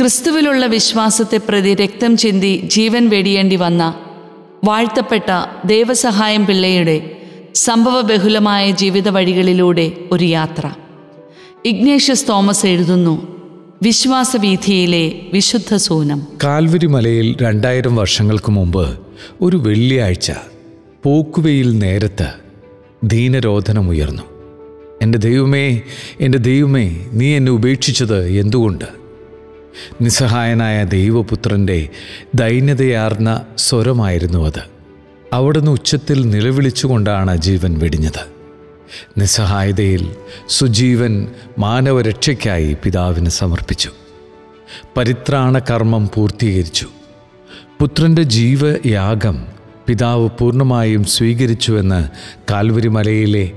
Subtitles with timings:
[0.00, 3.94] ക്രിസ്തുവിലുള്ള വിശ്വാസത്തെ പ്രതി രക്തം ചിന്തി ജീവൻ വെടിയേണ്ടി വന്ന
[4.64, 5.24] വാഴ്ത്തപ്പെട്ട
[5.64, 7.16] ദേവസഹായം പിള്ളയുടെ
[7.54, 10.70] സംഭവബഹുലമായ ജീവിത വഴികളിലൂടെ ഒരു യാത്ര.
[11.64, 13.36] ഇഗ്നേഷ്യസ് തോമസ് എഴുതുന്നു
[13.82, 16.26] വിശ്വാസവീഥിയിലെ വിശുദ്ധ സൂനം.
[16.44, 18.98] കാൽവരി മലയിൽ രണ്ടായിരം വർഷങ്ങൾക്ക് മുമ്പ്
[19.40, 20.32] ഒരു വെള്ളിയാഴ്ച
[21.04, 22.28] പോക്കുവെയിൽ നേരത്ത്
[23.04, 24.22] ദീനരോധനമുയർന്നു
[25.02, 25.80] എന്റെ ദൈവമേ
[26.20, 28.99] എന്റെ ദൈവമേ നീ എന്നെ ഉപേക്ഷിച്ചത് എന്തുകൊണ്ട്?
[30.00, 31.88] നിസ്സഹായനായ ദൈവപുത്രന്റെ
[32.34, 34.62] ദൈന്യതയാർന്ന സ്വരമായിരുന്നു അത്.
[35.32, 38.40] അവിടുന്ന് ഉച്ചത്തിൽ നിലവിളിച്ചുകൊണ്ടാണ് ജീവൻ വെടിഞ്ഞത്.
[39.18, 40.10] നിസ്സഹായതയിൽ
[40.48, 43.90] സുജീവൻ മാനവരക്ഷയ്ക്കായി പിതാവിന് സമർപ്പിച്ചു.
[44.96, 46.86] പരിത്രാണ കർമ്മം പൂർത്തീകരിച്ചു.
[47.80, 49.46] പുത്രന്റെ ജീവയാഗം
[49.86, 52.08] പിതാവ് പൂർണമായും സ്വീകരിച്ചുവെന്ന്
[52.50, 53.52] കാൽവരി മലയിലെ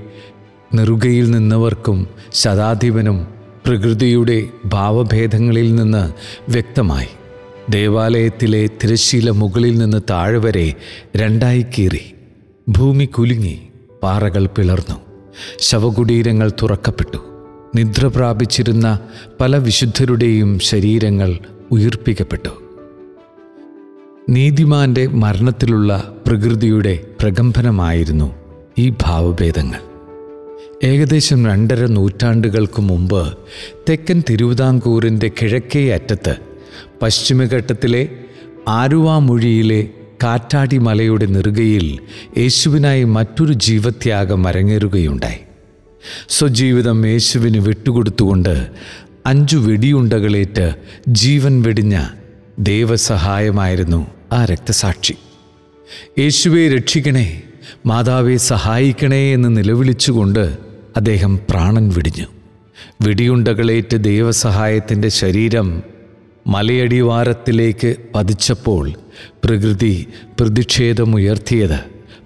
[0.74, 3.33] നെറുകയിൽ നിന്നവർക്കും ശതാധിപനും
[3.66, 6.12] പ്രകൃതിയുടെ ഭാവഭേദങ്ങളിൽ നിന്ന്
[6.50, 7.06] വ്യക്തമായി.
[7.70, 10.74] ദേവാലയത്തിലെ തിരശ്ശീല മുകളിൽ നിന്ന് താഴെ വരെ
[11.16, 12.14] രണ്ടായി കീറി.
[12.68, 13.68] ഭൂമി കുലുങ്ങി
[14.02, 14.94] പാറകൾ പിളർന്നു.
[15.58, 17.18] ശവകുടീരങ്ങൾ തുറക്കപ്പെട്ടു.
[17.76, 18.98] നിദ്ര പ്രാപിച്ചിരുന്ന
[19.40, 21.38] പല വിശുദ്ധരുടെയും ശരീരങ്ങൾ
[21.70, 22.50] ഉയർപ്പിക്കപ്പെട്ടു.
[24.28, 28.34] നീതിമാന്റെ മരണത്തിലുള്ള പ്രകൃതിയുടെ പ്രകമ്പനമായിരുന്നു
[28.78, 29.93] ഈ ഭാവഭേദങ്ങൾ.
[30.82, 33.38] ഏകദേശം രണ്ടര നൂറ്റാണ്ടുകൾക്ക് മുമ്പ്
[33.88, 36.36] തെക്കൻ തിരുവിതാംകൂറിന്റെ കിഴക്കേ അറ്റത്ത്
[37.02, 38.08] പശ്ചിമഘട്ടത്തിലെ
[38.68, 39.88] ആരുവാമൊഴിയിലെ
[40.24, 41.98] കാറ്റാടി മലയുടെ നെറുകയിൽ
[42.38, 45.38] യേശുവിനായി മറ്റൊരു ജീവത്യാഗം അരങ്ങേറുകയുണ്ടായി.
[46.28, 48.66] സ്വജീവിതം യേശുവിന് വിട്ടുകൊടുത്തുകൊണ്ട്
[49.26, 50.74] അഞ്ചു വെടിയുണ്ടകളേറ്റ്
[51.08, 52.04] ജീവൻ വെടിഞ്ഞ
[52.58, 55.14] ദൈവസഹായമായിരുന്നു ആ രക്തസാക്ഷി.
[56.18, 57.42] യേശുവെ രക്ഷിക്കണേ.
[57.86, 60.58] മാതാവെ സഹായിക്കണേ എന്ന് നിലവിളിച്ചുകൊണ്ട്
[60.96, 62.26] അദ്ദേഹം പ്രാണൻ വിടിഞ്ഞു.
[63.02, 65.82] വെടിയുണ്ടകളേറ്റ് ദൈവസഹായത്തിന്റെ ശരീരം
[66.46, 68.92] മലയടിവാരത്തിലേക്ക് പതിച്ചപ്പോൾ
[69.44, 70.06] പ്രകൃതി
[70.40, 71.80] പ്രതിഷേധമുയർത്തിയത്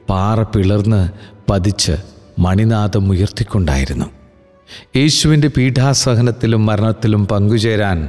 [0.09, 1.11] പാറ പിളർന്ന്
[1.51, 1.93] പതിച്ച്
[2.39, 4.07] മണിനാഥം ഉയർത്തിക്കൊണ്ടായിരുന്നു.
[4.97, 8.09] യേശുവിന്റെ പീഠാസഹനത്തിലും മരണത്തിലും പങ്കുചേരാൻ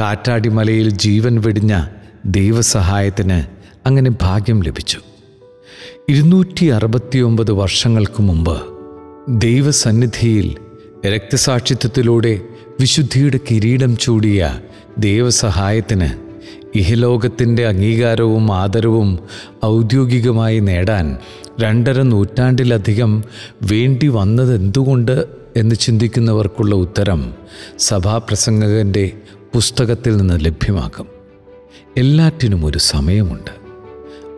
[0.00, 1.84] കാറ്റാടിമലയിൽ ജീവൻ വെടിഞ്ഞ
[2.26, 3.42] ദൈവസഹായത്തിന്
[3.86, 4.98] അങ്ങനെ ഭാഗ്യം ലഭിച്ചു.
[6.08, 8.56] ഇരുന്നൂറ്റി അറുപത്തിയൊമ്പത് വർഷങ്ങൾക്ക് മുമ്പ്
[9.28, 10.56] ദൈവസന്നിധിയിൽ
[11.06, 12.40] രക്തസാക്ഷിത്വത്തിലൂടെ
[12.80, 14.60] വിശുദ്ധിയുടെ കിരീടം ചൂടിയ
[14.98, 16.08] ദൈവസഹായത്തിന്
[16.78, 19.18] ഇഹലോകത്തിന്റെ അംഗീകാരവും ആദരവും
[19.64, 21.18] ഔദ്യോഗികമായി നേടാൻ
[21.60, 23.24] രണ്ടര നൂറ്റാണ്ടിലധികം
[23.62, 25.16] വേണ്ടി വന്നതെന്തുകൊണ്ട്
[25.56, 27.22] എന്ന് ചിന്തിക്കുന്നവർക്കുള്ള ഉത്തരം
[27.78, 29.12] സഭാപ്രസംഗകന്റെ
[29.54, 31.06] പുസ്തകത്തിൽ നിന്ന് ലഭ്യമാക്കും
[31.96, 33.59] എല്ലാറ്റിനും ഒരു സമയമുണ്ട്.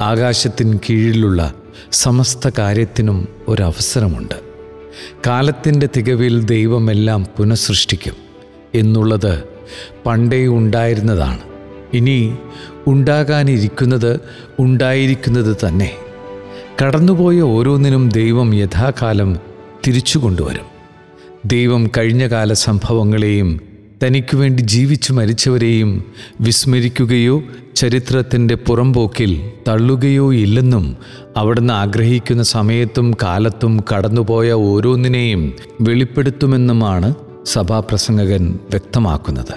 [0.03, 1.55] ആകാശത്തിന് കീഴിലുള്ള
[1.93, 4.35] സമസ്ത കാര്യത്തിനും ഒരവസരമുണ്ട്.
[5.27, 8.13] കാലത്തിന്റെ തികവിൽ ദൈവമെല്ലാം പുനഃസൃഷ്ടിക്കും
[8.75, 9.45] എന്നുള്ളത്
[10.07, 11.41] പണ്ടേ ഉണ്ടായിരുന്നതാണ്.
[11.95, 12.35] ഇനി
[12.87, 14.21] ഉണ്ടാകാനിരിക്കുന്നത്
[14.59, 15.93] ഉണ്ടായിരിക്കുന്നത് തന്നെ.
[16.83, 19.39] കടന്നുപോയ ഓരോന്നിനും ദൈവം യഥാകാലം
[19.87, 20.67] തിരിച്ചു കൊണ്ടുവരും
[21.45, 23.72] ദൈവം കഴിഞ്ഞകാല സംഭവങ്ങളെയും
[24.05, 26.05] തനിക്കു വേണ്ടി ജീവിച്ചു മരിച്ചവരെയും
[26.41, 27.43] വിസ്മരിക്കുകയോ
[27.77, 30.97] ചരിത്രത്തിന്റെ പുറംപോക്കിൽ തള്ളുകയോ ഇല്ലെന്നും
[31.37, 37.15] അവിടുന്ന് ആഗ്രഹിക്കുന്ന സമയത്തും കാലത്തും കടന്നുപോയ ഓരോന്നിനെയും വെളിപ്പെടുത്തുമെന്നുമാണ്
[37.45, 39.55] സഭാപ്രസംഗകൻ വ്യക്തമാക്കുന്നത്.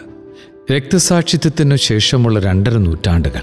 [0.73, 3.41] രക്തസാക്ഷിത്വത്തിനു ശേഷമുള്ള രണ്ടര നൂറ്റാണ്ടുകൾ.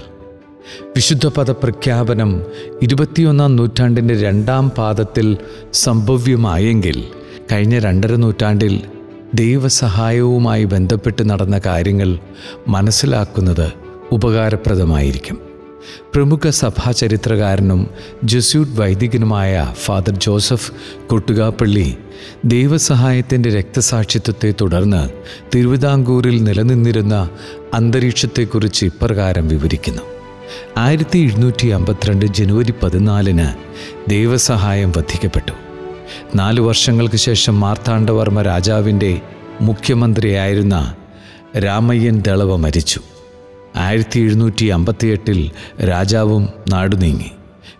[0.81, 2.43] വിശുദ്ധ പദപ്രഖ്യാപനം
[2.81, 5.37] ഇരുപത്തിയൊന്നാം നൂറ്റാണ്ടിന്റെ രണ്ടാം പാദത്തിൽ
[5.73, 7.03] സംഭവ്യമായെങ്കിൽ
[7.51, 8.81] കഴിഞ്ഞ രണ്ടര നൂറ്റാണ്ടിൽ
[9.33, 12.19] ദൈവസഹായവുമായി ബന്ധപ്പെട്ട് നടന്ന കാര്യങ്ങൾ
[12.67, 13.71] മനസ്സിലാക്കുന്നത്
[14.11, 15.39] ഉപകാരപ്രദമായിരിക്കും.
[16.15, 17.87] പ്രമുഖ സഭാ ചരിത്രകാരനും
[18.23, 20.71] ജസ്യൂട്ട് വൈദികനുമായ ഫാദർ ജോസഫ്
[21.07, 21.97] കൊട്ടുകാപ്പള്ളി
[22.45, 25.09] ദൈവസഹായത്തിന്റെ രക്തസാക്ഷിത്വത്തെ തുടർന്ന്
[25.55, 27.29] തിരുവിതാംകൂറിൽ നിലനിന്നിരുന്ന
[27.73, 30.01] അന്തരീക്ഷത്തെക്കുറിച്ച് ഇപ്രകാരം വിവരിക്കുന്നു.
[30.77, 33.47] ആയിരത്തി എഴുന്നൂറ്റി അമ്പത്തിരണ്ട് ജനുവരി പതിനാലിന്
[34.09, 35.72] ദൈവസഹായം വധിക്കപ്പെട്ടു.
[36.35, 39.21] നാലു വർഷങ്ങൾക്ക് ശേഷം മാർത്താണ്ഡവർമ്മ രാജാവിന്റെ
[39.61, 40.95] മുഖ്യമന്ത്രിയായിരുന്ന
[41.57, 43.01] രാമയ്യൻ ദളവ മരിച്ചു.
[43.75, 45.51] ആയിരത്തി എഴുന്നൂറ്റി അമ്പത്തിയെട്ടിൽ
[45.85, 47.31] രാജാവും നാടുനീങ്ങി.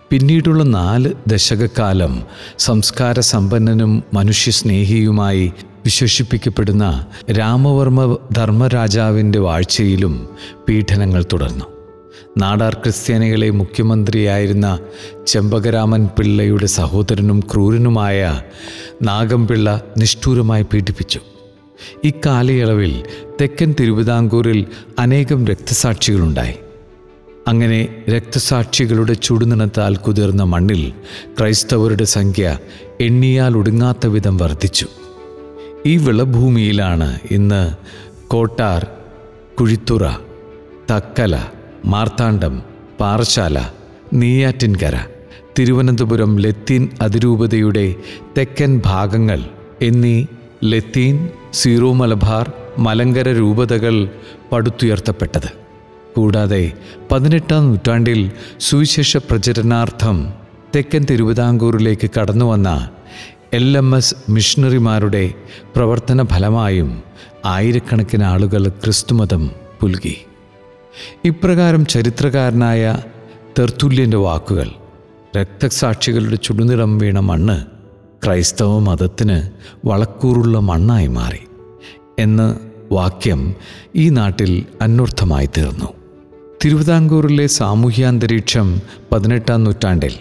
[0.09, 2.23] പിന്നീടുള്ള നാല് ദശകക്കാലം
[2.59, 5.53] സംസ്കാര സമ്പന്നനും മനുഷ്യസ്നേഹിയുമായി
[5.85, 10.29] വിശേഷിപ്പിക്കപ്പെടുന്ന രാമവർമ്മ ധർമ്മരാജാവിന്റെ വാഴ്ചയിലും
[10.69, 11.72] പീഡനങ്ങൾ തുടർന്നു.
[12.37, 14.79] നാടാർ ക്രിസ്ത്യാനികളെ മുഖ്യമന്ത്രിയായിരുന്ന
[15.27, 18.41] ചെമ്പകരാമൻ പിള്ളയുടെ സഹോദരനും ക്രൂരനുമായ
[19.01, 21.19] നാഗംപിള്ള നിഷ്ഠൂരമായി പീഡിപ്പിച്ചു.
[22.03, 23.03] ഇക്കാലയളവിൽ
[23.41, 24.67] തെക്കൻ തിരുവിതാംകൂറിൽ
[24.99, 26.55] അനേകം രക്തസാക്ഷികളുണ്ടായി.
[27.47, 30.93] അങ്ങനെ രക്തസാക്ഷികളുടെ ചുടുനിണത്താൽ കുതിർന്ന മണ്ണിൽ
[31.39, 32.57] ക്രൈസ്തവരുടെ സംഖ്യ
[33.01, 34.87] എണ്ണിയാൽ ഒടുങ്ങാത്ത വിധം വർദ്ധിച്ചു.
[35.85, 37.71] ഈ വിളഭൂമിയിലാണ് ഇന്ന്
[38.27, 38.87] കോട്ടാർ
[39.59, 40.07] കുഴിത്തുറ
[40.91, 41.45] തക്കല
[41.85, 42.61] മാർത്താണ്ഡം
[42.99, 43.69] പാറശാല
[44.13, 44.95] നെയ്യാറ്റിൻകര
[45.59, 47.95] തിരുവനന്തപുരം ലത്തീൻ അതിരൂപതയുടെ
[48.37, 49.39] തെക്കൻ ഭാഗങ്ങൾ
[49.81, 50.25] എന്നീ
[50.63, 54.09] ലത്തീൻ സീറോ മലബാർ മലങ്കര രൂപതകൾ
[54.51, 55.49] പടുത്തുയർത്തപ്പെട്ടത്.
[56.15, 56.71] കൂടാതെ
[57.11, 60.33] പതിനെട്ടാം നൂറ്റാണ്ടിൽ സുവിശേഷ പ്രചരണാർത്ഥം
[60.75, 62.89] തെക്കൻ തിരുവിതാംകൂറിലേക്ക് കടന്നുവന്ന
[63.53, 65.33] എൽ എം എസ് മിഷണറിമാരുടെ
[65.75, 67.03] പ്രവർത്തന ഫലമായും
[67.45, 69.51] ആയിരക്കണക്കിന് ആളുകൾ ക്രിസ്തുമതം
[69.81, 70.17] പുൽകി.
[71.25, 73.03] ഇപ്രകാരം ചരിത്രകാരനായ
[73.59, 74.69] തെർത്തുല്യന്റെ വാക്കുകൾ
[75.37, 77.65] രക്തസാക്ഷികളുടെ ചുടുനിറം വീണ മണ്ണ്
[78.25, 79.49] ക്രൈസ്തവ മതത്തിന്
[79.87, 81.39] വളക്കൂറുള്ള മണ്ണായി മാറി
[82.19, 82.55] എന്ന്
[82.93, 83.55] വാക്യം
[83.95, 85.93] ഈ നാട്ടിൽ അന്വർത്ഥമായി തീർന്നു.
[86.65, 88.81] തിരുവിതാംകൂറിലെ സാമൂഹ്യാന്തരീക്ഷം
[89.11, 90.13] പതിനെട്ടാം നൂറ്റാണ്ടിൽ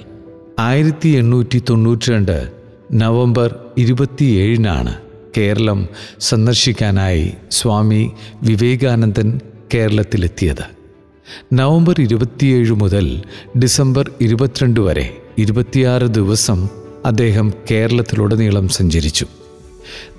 [0.58, 2.50] ആയിരത്തി എണ്ണൂറ്റി തൊണ്ണൂറ്റി രണ്ട്
[2.92, 4.94] നവംബർ ഇരുപത്തിയേഴിനാണ്
[5.36, 5.88] കേരളം
[6.20, 8.10] സന്ദർശിക്കാനായി സ്വാമി
[8.42, 9.40] വിവേകാനന്ദൻ
[9.74, 10.64] കേരളത്തിലെത്തിയത്.
[11.52, 13.22] നവംബർ ഇരുപത്തിയേഴ് മുതൽ
[13.58, 16.68] ഡിസംബർ ഇരുപത്തിരണ്ട് വരെ ഇരുപത്തിയാറ് ദിവസം
[17.04, 19.26] അദ്ദേഹം കേരളത്തിലുടനീളം സഞ്ചരിച്ചു.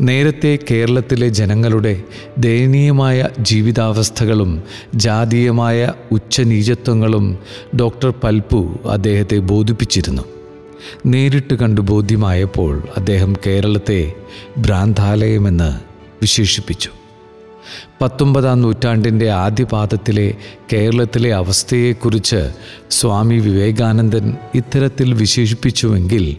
[0.01, 2.03] നേരത്തെ കേരളത്തിലെ ജനങ്ങളുടെ
[2.37, 4.63] ദയനീയമായ ജീവിതാവസ്ഥകളും
[4.95, 7.37] ജാതീയമായ ഉച്ചനീചത്വങ്ങളും
[7.75, 10.21] ഡോക്ടർ പൽപു അദ്ദേഹത്തെ ബോധിപ്പിച്ചിരുന്നു.
[11.05, 14.13] നേരിട്ട് കണ്ടു ബോധ്യമായപ്പോൾ അദ്ദേഹം കേരളത്തെ
[14.57, 15.79] ഭ്രാന്താലയമെന്ന്
[16.21, 16.89] വിശേഷിപ്പിച്ചു.
[18.03, 20.35] പത്തൊമ്പതാം നൂറ്റാണ്ടിന്റെ ആദ്യപാദത്തിലെ
[20.73, 22.51] കേരളത്തിലെ അവസ്ഥയെക്കുറിച്ച്
[22.89, 26.35] സ്വാമി വിവേകാനന്ദൻ ഇത്തരത്തിൽ വിശേഷിപ്പിച്ചുവെങ്കിൽ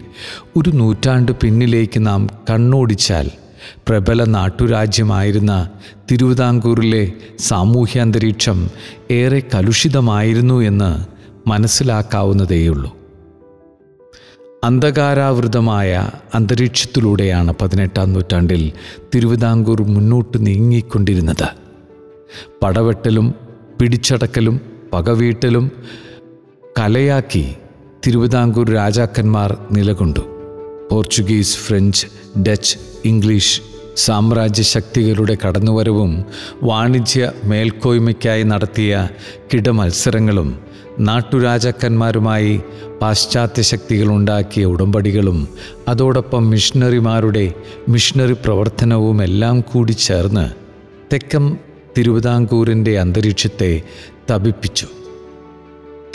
[0.57, 3.31] ഒരു നൂറ്റാണ്ട് പിന്നിലേക്ക് നാം കണ്ണോടിച്ചാൽ
[3.89, 5.69] പ്രബല നാട്ടുരാജ്യമായിരുന്ന
[6.11, 8.71] തിരുവിതാംകൂറിലെ സാമൂഹ്യാന്തരീക്ഷം
[9.11, 10.91] ഏറെ കലുഷിതമായിരുന്നു എന്ന്
[11.49, 13.04] മനസ്സിലാക്കാവുന്നതേയുള്ളൂ.
[14.65, 18.73] അന്ധകാരാവൃതമായ അന്തരീക്ഷത്തിലൂടെയാണ് പതിനെട്ടാം നൂറ്റാണ്ടിൽ
[19.15, 21.49] തിരുവിതാംകൂർ മുന്നോട്ട് നീങ്ങിക്കൊണ്ടിരുന്നത്.
[22.63, 23.35] പടവെട്ടലും
[23.81, 24.61] പിടിച്ചടക്കലും
[24.93, 25.71] പകവീട്ടലും
[26.79, 27.55] കലയാക്കി
[28.07, 30.21] തിരുവിതാംകൂർ രാജാക്കന്മാർ നിലകൊണ്ടു.
[30.91, 32.07] പോർച്ചുഗീസ് ഫ്രഞ്ച്
[32.49, 33.61] ഡച്ച് ഇംഗ്ലീഷ്
[33.97, 36.25] സാമ്രാജ്യ ശക്തികളുടെ കടന്നുവരവും
[36.63, 39.09] വാണിജ്യ മേൽക്കോയ്മയ്ക്കായി നടത്തിയ
[39.55, 40.64] കിടമത്സരങ്ങളും
[41.01, 42.61] നാട്ടുരാജാക്കന്മാരുമായി
[43.03, 45.49] പാശ്ചാത്യ ശക്തികൾ ഉണ്ടാക്കിയ ഉടമ്പടികളും
[45.89, 47.55] അതോടൊപ്പം മിഷണറിമാരുടെ
[47.89, 50.51] മിഷണറി പ്രവർത്തനവും എല്ലാം കൂടി ചേർന്ന്
[51.13, 51.57] തെക്കം
[51.99, 53.83] തിരുവിതാംകൂറിന്റെ അന്തരീക്ഷത്തെ
[54.31, 54.87] തപിപ്പിച്ചു.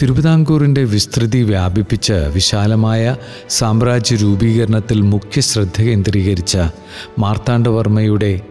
[0.02, 3.16] തിരുവിതാംകൂറിന്റെ വിസ്തൃതി വ്യാപിപ്പിച്ച് വിശാലമായ
[3.50, 6.58] സാമ്രാജ്യ രൂപീകരണത്തിൽ മുഖ്യ ശ്രദ്ധ കേന്ദ്രീകരിച്ച
[7.20, 8.42] മാർത്താണ്ഡവർമ്മയുടെ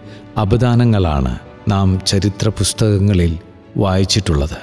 [0.40, 1.38] അപദാനങ്ങളാണ്
[1.68, 3.38] നാം ചരിത്ര പുസ്തകങ്ങളിൽ
[3.76, 4.58] വായിച്ചിട്ടുള്ളത്.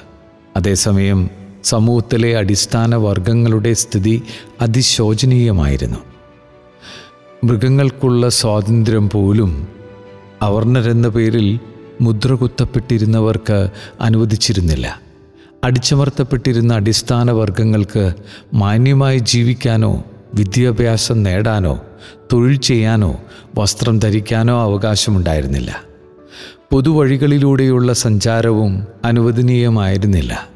[0.56, 4.22] അതേസമയം സമൂഹത്തിലെ അടിസ്ഥാന വർഗങ്ങളുടെ സ്ഥിതി
[4.60, 5.98] അതിശോചനീയമായിരുന്നു.
[7.44, 9.68] മൃഗങ്ങൾക്കുള്ള സ്വാതന്ത്ര്യം പോലും
[10.42, 11.60] അവർണരെന്ന പേരിൽ
[12.00, 13.68] മുദ്ര കുത്തപ്പെട്ടിരുന്നവർക്ക്
[14.00, 15.00] അനുവദിച്ചിരുന്നില്ല.
[15.64, 18.12] അടിച്ചമർത്തപ്പെട്ടിരുന്ന അടിസ്ഥാന വർഗങ്ങൾക്ക്
[18.54, 20.04] മാന്യമായി ജീവിക്കാനോ
[20.34, 21.82] വിദ്യാഭ്യാസം നേടാനോ
[22.32, 23.20] തൊഴിൽ ചെയ്യാനോ
[23.58, 25.82] വസ്ത്രം ധരിക്കാനോ അവകാശമുണ്ടായിരുന്നില്ല.
[26.72, 30.55] പൊതുവഴികളിലൂടെയുള്ള സഞ്ചാരവും അനുവദനീയമായിരുന്നില്ല.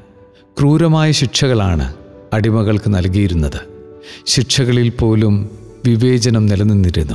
[0.61, 1.95] ക്രൂരമായ ശിക്ഷകളാണ്
[2.33, 3.61] അടിമകൾക്ക് നൽകിയിരുന്നത്.
[4.27, 5.51] ശിക്ഷകളിൽ പോലും
[5.87, 7.15] വിവേചനം നിലനിന്നിരുന്നു.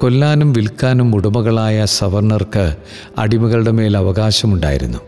[0.00, 2.76] കൊല്ലാനും വിൽക്കാനും ഉടമകളായ സവർണർക്ക്
[3.18, 4.98] അടിമകളുടെ മേൽ അവകാശമുണ്ടായിരുന്നു.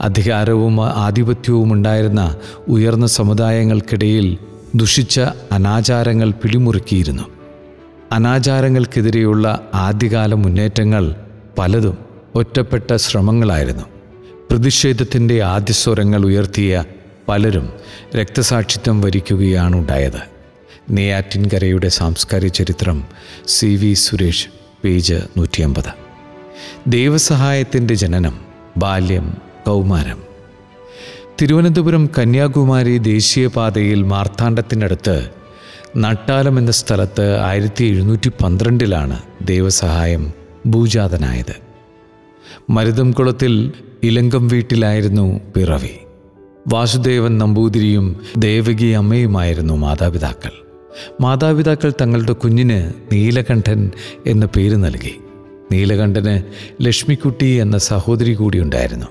[0.00, 2.36] അധികാരവും ആധിപത്യവും ഉണ്ടായിരുന്ന
[2.68, 4.38] ഉയർന്ന സമുദായങ്ങൾക്കിടയിൽ
[4.74, 5.20] ദുഷിച്ച
[5.52, 7.22] അനാചാരങ്ങൾ പിടിമുറുക്കിയിരുന്നു.
[8.12, 11.14] അനാചാരങ്ങൾക്കെതിരെയുള്ള ആദ്യകാല മുന്നേറ്റങ്ങൾ
[11.58, 11.98] പലതും
[12.34, 13.82] ഒറ്റപ്പെട്ട ശ്രമങ്ങളായിരുന്നു.
[14.50, 16.84] പ്രതിഷേധത്തിന്റെ ആദ്യസ്വരങ്ങൾ ഉയർത്തിയ
[17.30, 17.72] പലരും
[18.16, 20.22] രക്തസാക്ഷിത്വം വരിക്കുകയാണ് ഉണ്ടായത്
[20.90, 23.04] നെയ്യാറ്റിൻകരയുടെ സാംസ്കാരിക ചരിത്രം
[23.46, 24.48] സി വി സുരേഷ്
[24.84, 25.94] പേജ് നൂറ്റിയമ്പത്.
[26.86, 28.40] ദൈവസഹായത്തിന്റെ ജനനം
[28.76, 29.34] ബാല്യം
[29.66, 30.22] കൗമാരം.
[31.42, 35.30] തിരുവനന്തപുരം കന്യാകുമാരി ദേശീയപാതയിൽ മാർത്താണ്ഡത്തിനടുത്ത്
[35.96, 40.32] നട്ടാലം എന്ന സ്ഥലത്ത് ആയിരത്തി എഴുന്നൂറ്റി പന്ത്രണ്ടിലാണ് ദൈവസഹായം
[40.66, 41.56] ഭൂജാതനായത്.
[42.70, 43.72] മരുതംകുളത്തിൽ
[44.02, 46.09] ഇലങ്കം വീട്ടിലായിരുന്നു പിറവി.
[46.68, 50.50] വാസുദേവൻ നമ്പൂതിരിയും ദേവകി അമ്മയുമായിരുന്നു മാതാപിതാക്കൾ.
[51.20, 53.90] മാതാപിതാക്കൾ തങ്ങളുടെ കുഞ്ഞിന് നീലകണ്ഠൻ
[54.26, 55.20] എന്ന പേര് നൽകി.
[55.72, 56.42] നീലകണ്ഠന്
[56.82, 59.06] ലക്ഷ്മിക്കുട്ടി എന്ന സഹോദരി കൂടി കൂടിയുണ്ടായിരുന്നു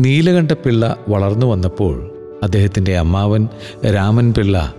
[0.00, 2.10] നീലകണ്ഠപിള്ള വളർന്നു വന്നപ്പോൾ
[2.42, 3.48] അദ്ദേഹത്തിന്റെ അമ്മാവൻ
[3.94, 4.74] രാമൻ പിള്ള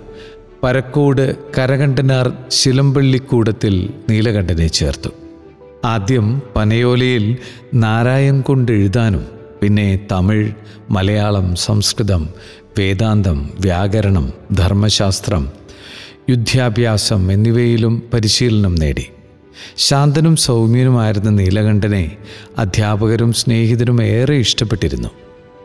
[0.64, 5.10] പരക്കോട് കരകണ്ഠനാർ ശിലമ്പള്ളിക്കൂടത്തിൽ നീലകണ്ഠനെ ചേർത്തു.
[5.86, 7.38] ആദ്യം പനയോലയിൽ
[7.74, 10.52] നാരായം കൊണ്ട് എഴുതാനും പിന്നെ തമിഴ്
[10.90, 12.30] മലയാളം സംസ്കൃതം
[12.80, 15.50] വേദാന്തം വ്യാകരണം ധർമ്മശാസ്ത്രം
[16.30, 19.06] യുദ്ധാഭ്യാസം എന്നിവയിലും പരിശീലനം നേടി.
[19.78, 22.18] ശാന്തനും സൗമ്യനുമായിരുന്ന നീലകണ്ഠനെ
[22.58, 25.10] അധ്യാപകരും സ്നേഹിതരും ഏറെ ഇഷ്ടപ്പെട്ടിരുന്നു.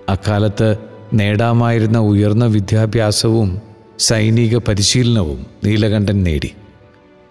[0.09, 0.77] അക്കാലത്ത്
[1.15, 3.61] നേടാമായിരുന്ന ഉയർന്ന വിദ്യാഭ്യാസവും
[3.99, 6.53] സൈനിക പരിശീലനവും നീലകണ്ഠൻ നേടി.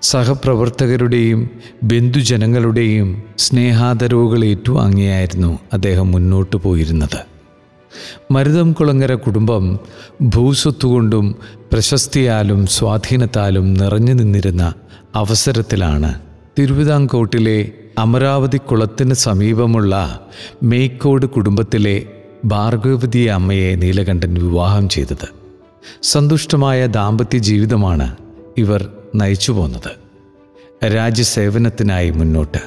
[0.02, 1.50] സഹപ്രവർത്തകരുടെയും
[1.84, 7.26] ബന്ധുജനങ്ങളുടെയും സ്നേഹാദരവുകൾ ഏറ്റുവാങ്ങിയായിരുന്നു അദ്ദേഹം മുന്നോട്ടു പോയിരുന്നത്.
[8.32, 9.80] മരുതം കുളങ്ങര കുടുംബം
[10.22, 11.36] ഭൂസ്വത്തുകൊണ്ടും
[11.72, 14.74] പ്രശസ്തിയാലും സ്വാധീനത്താലും നിറഞ്ഞു നിന്നിരുന്ന
[15.16, 16.22] അവസരത്തിലാണ്
[16.60, 20.20] തിരുവിതാംകോട്ടിലെ അമരാവതി കുളത്തിന് സമീപമുള്ള
[20.64, 22.04] മേക്കോട് കുടുംബത്തിലെ
[22.46, 25.28] ഭാർഗവതി അമ്മയെ നീലകണ്ഠൻ വിവാഹം ചെയ്തത്.
[26.04, 28.16] സന്തുഷ്ടമായ ദാമ്പത്യ ജീവിതമാണ്
[28.58, 30.12] ഇവർ നയിച്ചു പോന്നത്.
[30.96, 32.58] രാജ്യസേവനത്തിനായി മുന്നോട്ട്.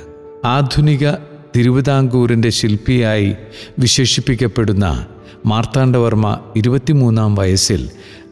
[0.45, 1.11] ആധുനിക
[1.57, 3.37] തിരുവിതാംകൂറിന്റെ ശില്പിയായി
[3.79, 5.07] വിശേഷിപ്പിക്കപ്പെടുന്ന
[5.47, 7.91] മാർത്താണ്ഡവർമ്മ ഇരുപത്തിമൂന്നാം വയസ്സിൽ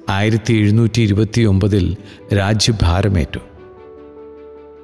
[0.09, 1.97] ആയിരത്തി എഴുന്നൂറ്റി ഇരുപത്തി ഒമ്പതിൽ
[2.37, 3.39] രാജ്യഭാരമേറ്റു.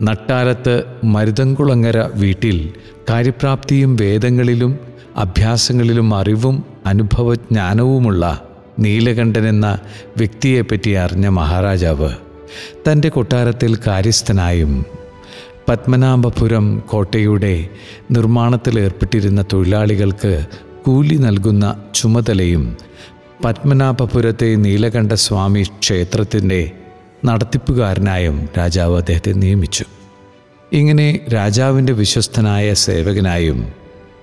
[0.03, 2.73] നട്ടാലത്ത് മരുതങ്കുളങ്ങര വീട്ടിൽ
[3.11, 4.79] കാര്യപ്രാപ്തിയും വേദങ്ങളിലും
[5.17, 9.79] അഭ്യാസങ്ങളിലും അറിവും അനുഭവജ്ഞാനവുമുള്ള നീലകണ്ഠൻ എന്ന
[10.17, 12.11] വ്യക്തിയെപ്പറ്റി അറിഞ്ഞ മഹാരാജാവ്
[12.89, 14.85] തന്റെ കൊട്ടാരത്തിൽ കാര്യസ്ഥനായും
[15.69, 17.69] പത്മനാഭപുരം കോട്ടയുടെ
[18.11, 20.45] നിർമ്മാണത്തിൽ ഏർപ്പെട്ടിരുന്ന തൊഴിലാളികൾക്ക്
[20.85, 22.77] കൂലി നൽകുന്ന ചുമതലയും
[23.45, 26.71] പത്മനാഭപുരത്തെ നീലകണ്ഠസ്വാമി ക്ഷേത്രത്തിന്റെ
[27.25, 29.85] നടത്തിപ്പുകാരനായും രാജാവ് അദ്ദേഹത്തെ നിയമിച്ചു.
[30.73, 33.73] ഇങ്ങനെ രാജാവിന്റെ വിശ്വസ്തനായ സേവകനായും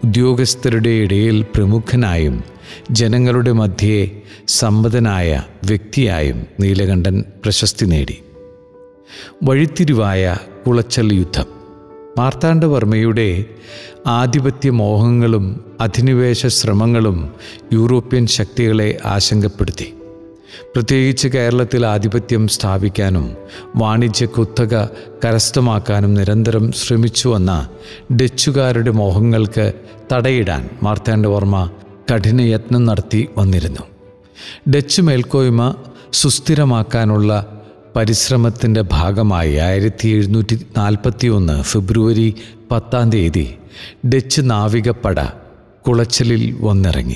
[0.03, 2.43] ഉദ്യോഗസ്ഥരുടെ ഇടയിൽ പ്രമുഖനായും
[2.91, 8.23] ജനങ്ങളുടെ മധ്യേ സമ്മതനായ വ്യക്തിയായും നീലകണ്ഠൻ പ്രശസ്തി നേടി.
[9.43, 10.37] വഴിത്തിരിവായ
[10.67, 11.45] കുളച്ചൽ യുദ്ധം.
[12.17, 13.45] മാർത്താണ്ഡവർമ്മയുടെ
[14.07, 17.33] ആധിപത്യ മോഹങ്ങളും അധിനിവേശ ശ്രമങ്ങളും
[17.73, 19.93] യൂറോപ്യൻ ശക്തികളെ ആശങ്കപ്പെടുത്തി.
[20.63, 23.35] പ്രത്യേകിച്ച് കേരളത്തിൽ ആധിപത്യം സ്ഥാപിക്കാനും
[23.75, 24.85] വാണിജ്യ കുത്തക
[25.25, 27.69] കരസ്ഥമാക്കാനും നിരന്തരം ശ്രമിച്ചു വന്ന
[28.21, 29.73] ഡച്ചുകാരുടെ മോഹങ്ങൾക്ക്
[30.13, 31.69] തടയിടാൻ മാർത്താണ്ഡവർമ്മ
[32.13, 33.79] കഠിനയത്നം നടത്തി വന്നിരുന്നു.
[34.71, 35.75] ഡച്ച് മേൽക്കോയ്മ
[36.13, 37.61] സുസ്ഥിരമാക്കാനുള്ള
[37.95, 42.35] പരിശ്രമത്തിന്റെ ഭാഗമായി ആയിരത്തി എഴുന്നൂറ്റി നാൽപ്പത്തി ഒന്ന് ഫെബ്രുവരി
[42.71, 43.55] പത്താം തീയതി
[44.07, 45.19] ഡച്ച് നാവികപ്പട
[45.87, 47.15] കുളച്ചലിൽ വന്നിറങ്ങി.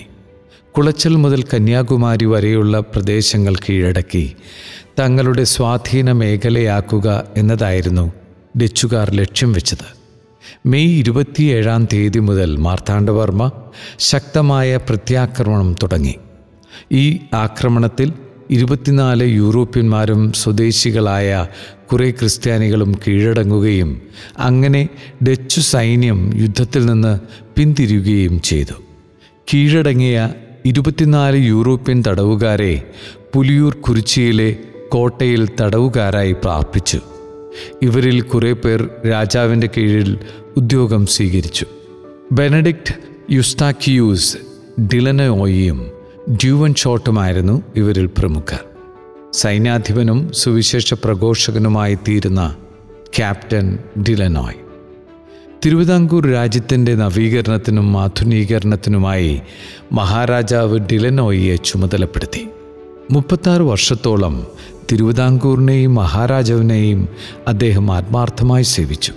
[0.80, 4.36] കുളച്ചൽ മുതൽ കന്യാകുമാരി വരെയുള്ള പ്രദേശങ്ങൾ കീഴടക്കി
[5.00, 8.14] തങ്ങളുടെ സ്വാധീന മേഖലയാക്കുക എന്നതായിരുന്നു
[8.64, 9.86] ഡച്ചുകാർ ലക്ഷ്യം വെച്ചത്.
[10.66, 13.52] മെയ് ഇരുപത്തിയേഴാം തീയതി മുതൽ മാർത്താണ്ഡവർമ്മ
[14.00, 16.16] ശക്തമായ പ്രത്യാക്രമണം തുടങ്ങി.
[16.92, 18.14] ഈ ആക്രമണത്തിൽ
[18.50, 21.48] ഇരുപത്തിനാല് യൂറോപ്യന്മാരും സ്വദേശികളായ
[21.92, 24.02] കുറേ ക്രിസ്ത്യാനികളും കീഴടങ്ങുകയും
[24.40, 24.90] അങ്ങനെ
[25.24, 27.20] ഡച്ചു സൈന്യം യുദ്ധത്തിൽ നിന്ന്
[27.56, 28.74] പിന്തിരിയുകയും ചെയ്തു.
[29.54, 30.30] കീഴടങ്ങിയ
[30.66, 32.90] ഇരുപത്തിനാല് യൂറോപ്യൻ തടവുകാരെ
[33.36, 34.58] പുലിയൂർ കുറിച്ചിയിലെ
[34.90, 37.00] കോട്ടയിൽ തടവുകാരായി പ്രാപിച്ചു.
[37.82, 40.18] ഇവരിൽ കുറേ പേർ രാജാവിന്റെ കീഴിൽ
[40.58, 41.66] ഉദ്യോഗം സ്വീകരിച്ചു.
[42.32, 42.94] ബെനഡിക്റ്റ്
[43.32, 44.38] യുസ്താക്കിയൂസ്
[44.82, 45.92] ഡിലനോയിയും
[46.32, 48.60] ഡ്യൂവൻ ഷോട്ടുമായിരുന്നു ഇവരിൽ പ്രമുഖർ.
[49.34, 52.56] സൈന്യാധിപനും സുവിശേഷ പ്രഘോഷകനുമായി തീരുന്ന
[53.18, 53.78] ക്യാപ്റ്റൻ
[54.10, 54.69] ഡിലനോയ്.
[55.66, 59.42] തിരുവിതാംകൂർ രാജ്യത്തിന്റെ നവീകരണത്തിനും ആധുനീകരണത്തിനുമായി
[59.92, 62.48] മഹാരാജാവ് ഡിലനോയിയെ ചുമതലപ്പെടുത്തി.
[63.12, 64.48] മുപ്പത്താറ് വർഷത്തോളം
[64.92, 67.10] തിരുവിതാംകൂറിനെയും മഹാരാജാവിനെയും
[67.48, 69.14] അദ്ദേഹം ആത്മാർത്ഥമായി സേവിച്ചു.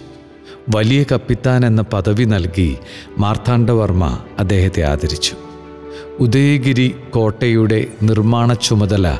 [0.76, 2.76] വലിയ കപ്പിത്താൻ എന്ന പദവി നൽകി
[3.18, 5.34] മാർത്താണ്ഡവർമ്മ അദ്ദേഹത്തെ ആദരിച്ചു.
[6.20, 9.18] ഉദയഗിരി കോട്ടയുടെ നിർമ്മാണ ചുമതല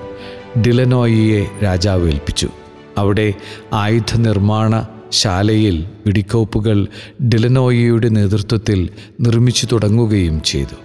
[0.67, 2.49] ഡിലനോയിയെ രാജാവ് ഏൽപ്പിച്ചു.
[2.99, 3.35] അവിടെ
[3.73, 6.87] ആയുധ നിർമ്മാണ ശാലയിൽ വെടിക്കോപ്പുകൾ
[7.23, 8.89] ഡിലനോയിയുടെ നേതൃത്വത്തിൽ
[9.21, 10.77] നിർമ്മിച്ചു തുടങ്ങുകയും ചെയ്തു.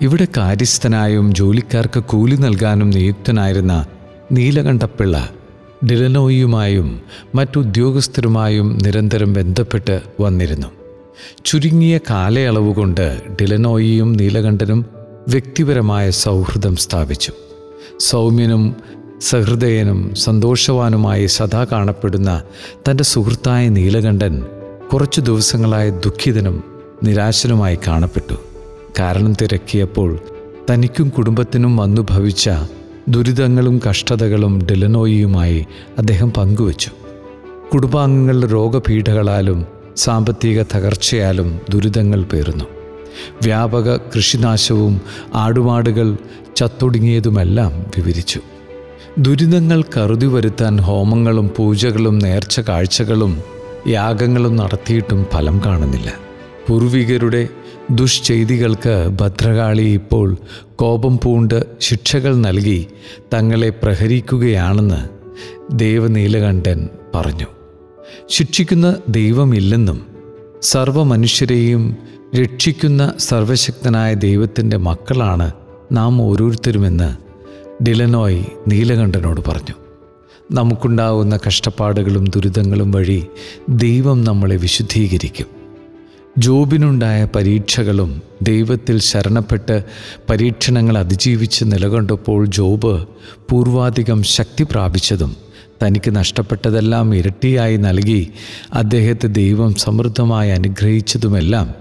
[0.00, 3.86] ഇവിടെ കാര്യസ്ഥനായും ജോലിക്കാർക്ക് കൂലി നൽകാനും നിയുക്തനായിരുന്ന
[4.32, 5.28] നീലകണ്ഠപ്പിള്ള
[5.86, 7.00] ഡിലനോയിയുമായും
[7.34, 10.66] മറ്റുദ്യോഗസ്ഥരുമായും നിരന്തരം ബന്ധപ്പെട്ട് വന്നിരുന്നു.
[11.44, 14.84] ചുരുങ്ങിയ കാലയളവ് കൊണ്ട് ഡിലനോയിയും നീലകണ്ഠനും
[15.28, 17.32] വ്യക്തിപരമായ സൗഹൃദം സ്ഥാപിച്ചു.
[18.00, 18.76] സൗമ്യനും
[19.20, 22.42] സഹൃദയനും സന്തോഷവാനുമായി സദാ കാണപ്പെടുന്ന
[22.90, 24.44] തന്റെ സുഹൃത്തായ നീലകണ്ഠൻ
[24.92, 26.64] കുറച്ചു ദിവസങ്ങളായി ദുഃഖിതനും
[27.02, 28.34] നിരാശനുമായി കാണപ്പെട്ടു.
[28.98, 30.18] കാരണം തിരക്കിയപ്പോൾ
[30.70, 32.50] തനിക്കും കുടുംബത്തിനും വന്നു ഭവിച്ച
[33.08, 35.66] ദുരിതങ്ങളും കഷ്ടതകളും ഡെലനോയിയുമായി
[35.98, 36.90] അദ്ദേഹം പങ്കുവച്ചു.
[37.72, 42.64] കുടുംബാംഗങ്ങളുടെ രോഗപീഠകളാലും സാമ്പത്തിക തകർച്ചയാലും ദുരിതങ്ങൾ പേറുന്നു.
[43.42, 45.00] വ്യാപക കൃഷിനാശവും
[45.34, 46.16] ആടുമാടുകൾ
[46.56, 48.40] ചത്തൊടുങ്ങിയതുമെല്ലാം വിവരിച്ചു.
[49.18, 53.42] ദുരിതങ്ങൾ കറുതി വരുത്താൻ ഹോമങ്ങളും പൂജകളും നേർച്ച കാഴ്ചകളും
[53.88, 56.12] യാഗങ്ങളും നടത്തിയിട്ടും ഫലം കാണുന്നില്ല.
[56.68, 57.48] പൂർവികരുടെ
[57.90, 60.36] ദുഷ്ചെയ്തികൾക്ക് ഭദ്രകാളി ഇപ്പോൾ
[60.76, 62.86] കോപം പൂണ്ട് ശിക്ഷകൾ നൽകി
[63.34, 65.08] തങ്ങളെ പ്രഹരിക്കുകയാണെന്ന്
[65.78, 67.46] ദേവനീലകണ്ഠൻ പറഞ്ഞു.
[68.28, 70.06] ശിക്ഷിക്കുന്ന ദൈവമില്ലെന്നും
[70.62, 71.96] സർവമനുഷ്യരെയും
[72.42, 75.52] രക്ഷിക്കുന്ന സർവശക്തനായ ദൈവത്തിന്റെ മക്കളാണ്
[75.92, 77.29] നാം ഓരോരുത്തരുമെന്ന്
[77.82, 79.74] ഡിലനോയ് നീലകണ്ഠനോട് പറഞ്ഞു
[80.52, 83.26] നമുക്കുണ്ടാവുന്ന കഷ്ടപ്പാടുകളും ദുരിതങ്ങളും വഴി
[83.68, 85.46] ദൈവം നമ്മളെ വിശുദ്ധീകരിക്കും.
[86.38, 89.84] ജോബിനുണ്ടായ പരീക്ഷകളും ദൈവത്തിൽ ശരണപ്പെട്ട്
[90.30, 93.06] പരീക്ഷണങ്ങൾ അതിജീവിച്ച് നിലകൊണ്ടപ്പോൾ ജോബ്
[93.50, 95.36] പൂർവാധികം ശക്തി പ്രാപിച്ചതും
[95.82, 98.32] തനിക്ക് നഷ്ടപ്പെട്ടതെല്ലാം ഇരട്ടിയായി നൽകി
[98.72, 101.74] അദ്ദേഹത്തെ ദൈവം സമൃദ്ധമായി അനുഗ്രഹിച്ചതുമെല്ലാം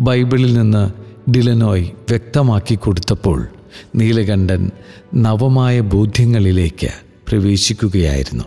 [0.00, 0.90] ബൈബിളിൽ നിന്ന്
[1.30, 3.48] ഡിലനോയ് വ്യക്തമാക്കി കൊടുത്തപ്പോൾ
[3.96, 4.70] നീലകണ്ഠൻ
[5.14, 6.88] നവമായ ബോധ്യങ്ങളിലേക്ക്
[7.28, 8.44] പ്രവേശിക്കുകയായിരുന്നു.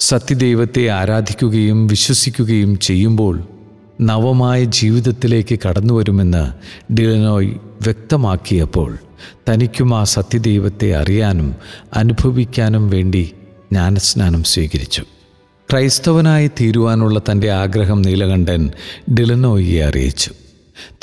[0.00, 3.48] സത്യദൈവത്തെ ആരാധിക്കുകയും വിശ്വസിക്കുകയും ചെയ്യുമ്പോൾ
[4.00, 6.44] നവമായ ജീവിതത്തിലേക്ക് കടന്നു വരുമെന്ന്
[6.92, 7.50] ഡിലനോയ്
[7.82, 8.98] വ്യക്തമാക്കിയപ്പോൾ
[9.48, 11.54] തനിക്കും ആ സത്യദൈവത്തെ അറിയാനും
[11.94, 13.32] അനുഭവിക്കാനും വേണ്ടി
[13.72, 15.02] ജ്ഞാനസ്നാനം സ്വീകരിച്ചു.
[15.70, 18.70] ക്രൈസ്തവനായി തീരുവാനുള്ള തന്റെ ആഗ്രഹം നീലകണ്ഠൻ
[19.14, 20.30] ഡിലനോയിയെ അറിയിച്ചു.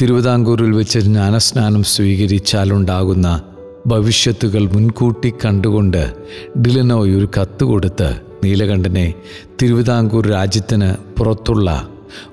[0.02, 3.42] തിരുവിതാംകൂറിൽ വെച്ച് ജ്ഞാനസ്നാനം സ്വീകരിച്ചാലുണ്ടാകുന്ന
[3.88, 6.14] ഭവിഷ്യത്തുകൾ മുൻകൂട്ടി കണ്ടുകൊണ്ട്
[6.62, 9.14] ഡിലനോയ് ഒരു കത്ത് കൊടുത്ത് നീലകണ്ഠനെ
[9.62, 11.90] തിരുവിതാംകൂർ രാജ്യത്തിന് പുറത്തുള്ള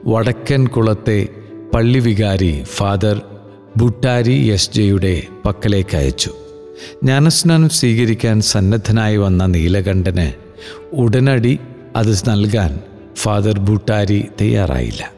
[0.06, 1.28] വടക്കൻ കുളത്തെ
[1.74, 3.22] പള്ളിവികാരി ഫാദർ
[3.76, 6.30] ബുട്ടാരി എസ് ജെയുടെ പക്കലേക്ക് അയച്ചു.
[7.02, 10.32] ജ്ഞാനസ്നാനം സ്വീകരിക്കാൻ സന്നദ്ധനായി വന്ന നീലകണ്ഠന്
[10.92, 11.58] ഉടനടി
[11.96, 12.80] അത് നൽകാൻ
[13.16, 15.13] ഫാദർ ബുട്ടാരി തയ്യാറായില്ല.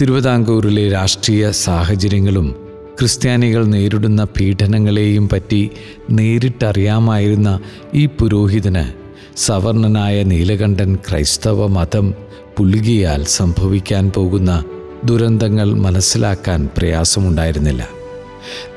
[0.00, 2.56] തിരുവിതാംകൂറിലെ രാഷ്ട്രീയ സാഹചര്യങ്ങളും
[2.98, 5.70] ക്രിസ്ത്യാനികൾ നേരിടുന്ന പീഡനങ്ങളെയും പറ്റി
[6.10, 7.60] നേരിട്ടറിയാമായിരുന്ന
[7.94, 8.92] ഈ പുരോഹിതന്
[9.36, 12.14] സവർണനായ നീലകണ്ഠൻ ക്രൈസ്തവ മതം
[12.58, 14.64] പുലുകിയാൽ സംഭവിക്കാൻ പോകുന്ന
[15.04, 17.88] ദുരന്തങ്ങൾ മനസ്സിലാക്കാൻ പ്രയാസമുണ്ടായിരുന്നില്ല.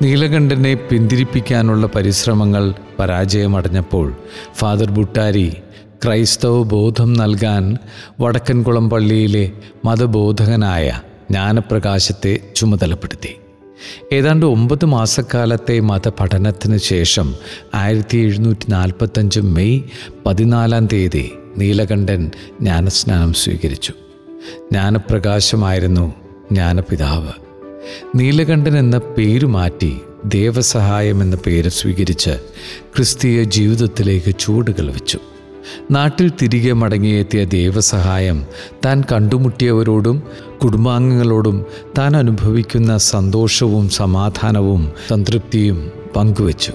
[0.02, 4.12] നീലകണ്ഠനെ പിന്തിരിപ്പിക്കാനുള്ള പരിശ്രമങ്ങൾ പരാജയമടഞ്ഞപ്പോൾ
[4.54, 5.52] ഫാദർ ബുട്ടാരി
[6.04, 7.76] ക്രൈസ്തവ ബോധം നൽകാൻ
[8.20, 9.52] വടക്കൻകുളം പള്ളിയിലെ
[9.84, 11.00] മതബോധകനായ
[11.30, 13.36] ജ്ഞാനപ്രകാശത്തെ ചുമതലപ്പെടുത്തി.
[14.12, 17.34] ഏതാണ്ട് ഒമ്പത് മാസക്കാലത്തെ മതപഠനത്തിന് ശേഷം
[17.74, 19.80] ആയിരത്തി എഴുന്നൂറ്റി നാൽപ്പത്തഞ്ച് മെയ്
[20.26, 22.30] പതിനാലാം തീയതി നീലകണ്ഠൻ
[22.60, 23.92] ജ്ഞാനസ്നാനം സ്വീകരിച്ചു.
[24.72, 26.14] ജ്ഞാനപ്രകാശമായിരുന്നു
[26.52, 27.32] ജ്ഞാനപിതാവ്.
[28.14, 32.30] നീലകണ്ഠൻ എന്ന പേര് മാറ്റി ദേവസഹായം എന്ന പേര് സ്വീകരിച്ച്
[32.96, 35.18] ക്രിസ്തീയ ജീവിതത്തിലേക്ക് ചൂടുകൾ വെച്ചു.
[35.90, 38.46] നാട്ടിൽ തിരികെ മടങ്ങിയെത്തിയ ദൈവസഹായം
[38.84, 40.22] താൻ കണ്ടുമുട്ടിയവരോടും
[40.64, 41.66] കുടുംബാംഗങ്ങളോടും
[41.98, 46.72] താൻ അനുഭവിക്കുന്ന സന്തോഷവും സമാധാനവും സംതൃപ്തിയും പങ്കുവച്ചു.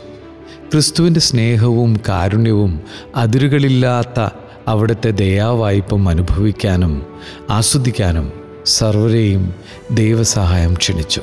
[0.72, 2.82] ക്രിസ്തുവിന്റെ സ്നേഹവും കാരുണ്യവും
[3.16, 4.30] അതിരുകളില്ലാത്ത
[4.68, 7.06] അവിടുത്തെ ദയാവായ്പം അനുഭവിക്കാനും
[7.50, 8.32] ആസ്വദിക്കാനും
[8.66, 9.54] സർവരെയും
[9.92, 11.22] ദൈവസഹായം ക്ഷണിച്ചു.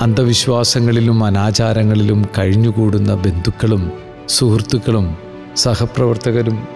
[0.00, 3.92] അന്ധവിശ്വാസങ്ങളിലും അനാചാരങ്ങളിലും കഴിഞ്ഞുകൂടുന്ന ബന്ധുക്കളും
[4.28, 5.25] സുഹൃത്തുക്കളും
[5.56, 6.68] സഹപ്രവർത്തകരും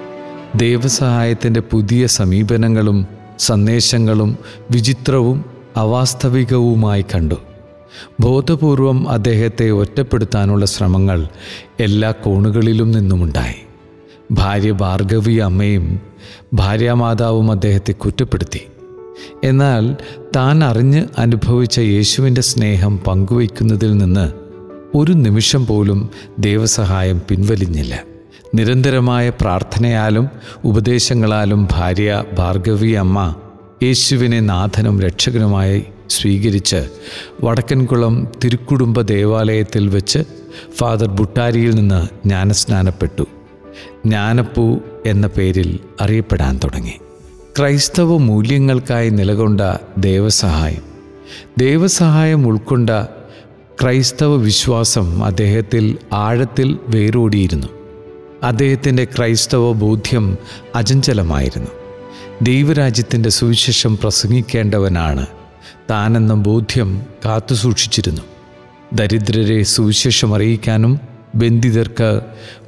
[0.56, 3.06] ദൈവസഹായത്തിന്റെ പുതിയ സമീപനങ്ങളും
[3.38, 4.38] സന്ദേശങ്ങളും
[4.70, 5.44] വിചിത്രവും
[5.76, 7.34] അവാസ്തവികവുമായി കണ്ടു.
[8.20, 11.28] ബോധപൂർവം അദ്ദേഹത്തെ ഒറ്റപ്പെടുത്താനുള്ള ശ്രമങ്ങൾ
[11.80, 13.54] എല്ലാ കോണുകളിലും നിന്നുമുണ്ടായി.
[14.32, 16.00] ഭാര്യ ഭാർഗവി അമ്മയും
[16.54, 18.60] ഭാര്യാമാതാവും അദ്ദേഹത്തെ കുറ്റപ്പെടുത്തി.
[19.44, 19.96] എന്നാൽ
[20.36, 24.32] താൻ അറിഞ്ഞ് അനുഭവിച്ച യേശുവിന്റെ സ്നേഹം പങ്കുവയ്ക്കുന്നതിൽ നിന്ന്
[24.96, 28.09] ഒരു നിമിഷം പോലും ദൈവസഹായം പിൻവലിഞ്ഞില്ല.
[28.54, 30.28] നിരന്തരമായ പ്രാർത്ഥനയാലും
[30.64, 33.34] ഉപദേശങ്ങളാലും ഭാര്യ ഭാർഗവി അമ്മ
[33.82, 36.88] യേശുവിനെ നാഥനും രക്ഷകനുമായി സ്വീകരിച്ച്
[37.44, 40.18] വടക്കൻകുളം തിരുക്കുടുംബ ദേവാലയത്തിൽ വെച്ച്
[40.76, 43.22] ഫാദർ ബുട്ടാരിയിൽ നിന്ന് ജ്ഞാനസ്നാനപ്പെട്ടു.
[44.06, 46.94] ജ്ഞാനപ്പൂ എന്ന പേരിൽ അറിയപ്പെടാൻ തുടങ്ങി.
[47.58, 49.60] ക്രൈസ്തവ മൂല്യങ്ങൾക്കായി നിലകൊണ്ട
[49.98, 50.82] ദൈവസഹായം.
[51.58, 52.90] ദൈവസഹായം ഉൾക്കൊണ്ട
[53.82, 57.79] ക്രൈസ്തവ വിശ്വാസം അദ്ദേഹത്തിൽ ആഴത്തിൽ വേരോടിയിരുന്നു.
[58.42, 60.38] അദ്ദേഹത്തിന്റെ ക്രൈസ്തവ ബോധ്യം
[60.74, 61.70] അചഞ്ചലമായിരുന്നു.
[62.42, 65.26] ദൈവരാജ്യത്തിന്റെ സുവിശേഷം പ്രസംഗിക്കേണ്ടവനാണ്.
[65.90, 68.22] താനെന്ന ബോധ്യം കാത്തുസൂക്ഷിച്ചിരുന്നു
[68.92, 71.00] ദരിദ്രരെ സുവിശേഷം അറിയിക്കാനും
[71.34, 72.20] ബന്ധിതർക്ക്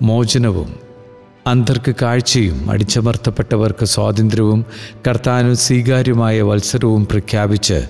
[0.02, 0.91] മോചനവും
[1.46, 4.64] അന്ധർക്ക് കാഴ്ചയും അടിച്ചമർത്തപ്പെട്ടവർക്ക് സ്വാതന്ത്ര്യവും
[5.08, 7.82] കർത്താനും സ്വീകാര്യമായ വത്സരവും പ്രഖ്യാപിച്ച്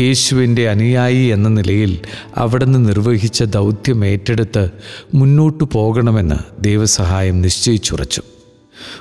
[0.00, 1.98] യേശുവിന്റെ അനുയായി എന്ന നിലയിൽ
[2.36, 4.70] അവിടുന്ന് നിർവഹിച്ച ദൗത്യം ഏറ്റെടുത്ത്
[5.14, 8.22] മുന്നോട്ടു പോകണമെന്ന് ദൈവസഹായം നിശ്ചയിച്ചുറച്ചു.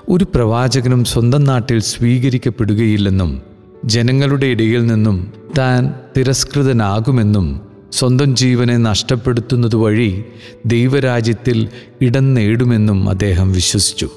[0.10, 3.42] ഒരു പ്രവാചകനും സ്വന്തം നാട്ടിൽ സ്വീകരിക്കപ്പെടുകയില്ലെന്നും
[3.86, 10.23] ജനങ്ങളുടെ ഇടയിൽ നിന്നും താൻ തിരസ്കൃതനാകുമെന്നും സ്വന്തം ജീവനെ നഷ്ടപ്പെടുത്തുന്നത് വഴി
[10.65, 11.69] ദൈവരാജ്യത്തിൽ
[12.01, 14.10] ഇടം നേടുമെന്നും അദ്ദേഹം വിശ്വസിച്ചു.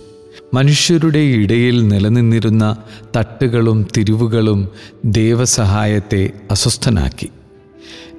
[0.54, 2.76] മനുഷ്യരുടെ ഇടയിൽ നിലനിന്നിരുന്ന
[3.16, 4.68] തട്ടുകളും തിരിവുകളും
[5.04, 7.28] ദൈവസഹായത്തെ അസ്വസ്ഥനാക്കി.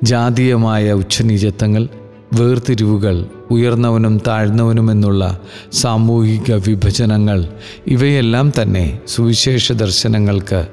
[0.04, 1.90] ജാതീയമായ ഉച്ചനീചത്വങ്ങൾ
[2.34, 5.40] വേർതിരിവുകൾ ഉയർന്നവനും താഴ്ന്നവനുമെന്നുള്ള
[5.74, 7.48] സാമൂഹിക വിഭജനങ്ങൾ
[7.88, 10.68] ഇവയെല്ലാം തന്നെ സുവിശേഷ ദർശനങ്ങൾക്ക്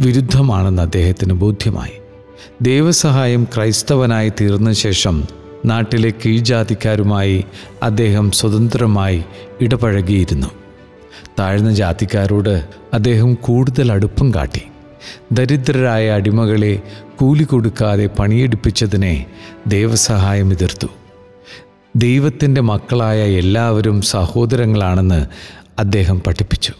[0.00, 1.99] വിരുദ്ധമാണെന്ന് അദ്ദേഹത്തിന് ബോധ്യമായി.
[2.62, 5.24] ദൈവസഹായം ക്രൈസ്തവനായി തീർന്ന ശേഷം
[5.66, 7.44] നാട്ടിലെ കീഴ്ജാതിക്കാരുമായി
[7.82, 9.24] അദ്ദേഹം സ്വതന്ത്രമായി
[9.60, 10.46] ഇടപഴകിയിരുന്നു.
[11.38, 14.62] താഴ്ന്ന ജാതിക്കാരോട് അദ്ദേഹം കൂടുതൽ അടുപ്പം കാട്ടി.
[15.32, 16.82] ദരിദ്രരായ അടിമകളെ
[17.16, 19.26] കൂലി കൊടുക്കാതെ പണിയെടുപ്പിച്ചതിനെ
[19.66, 20.86] ദൈവസഹായം എതിർത്തു.
[21.96, 25.26] ദൈവത്തിന്റെ മക്കളായ എല്ലാവരും സഹോദരങ്ങളാണെന്ന്
[25.78, 26.72] അദ്ദേഹം പഠിപ്പിച്ചു.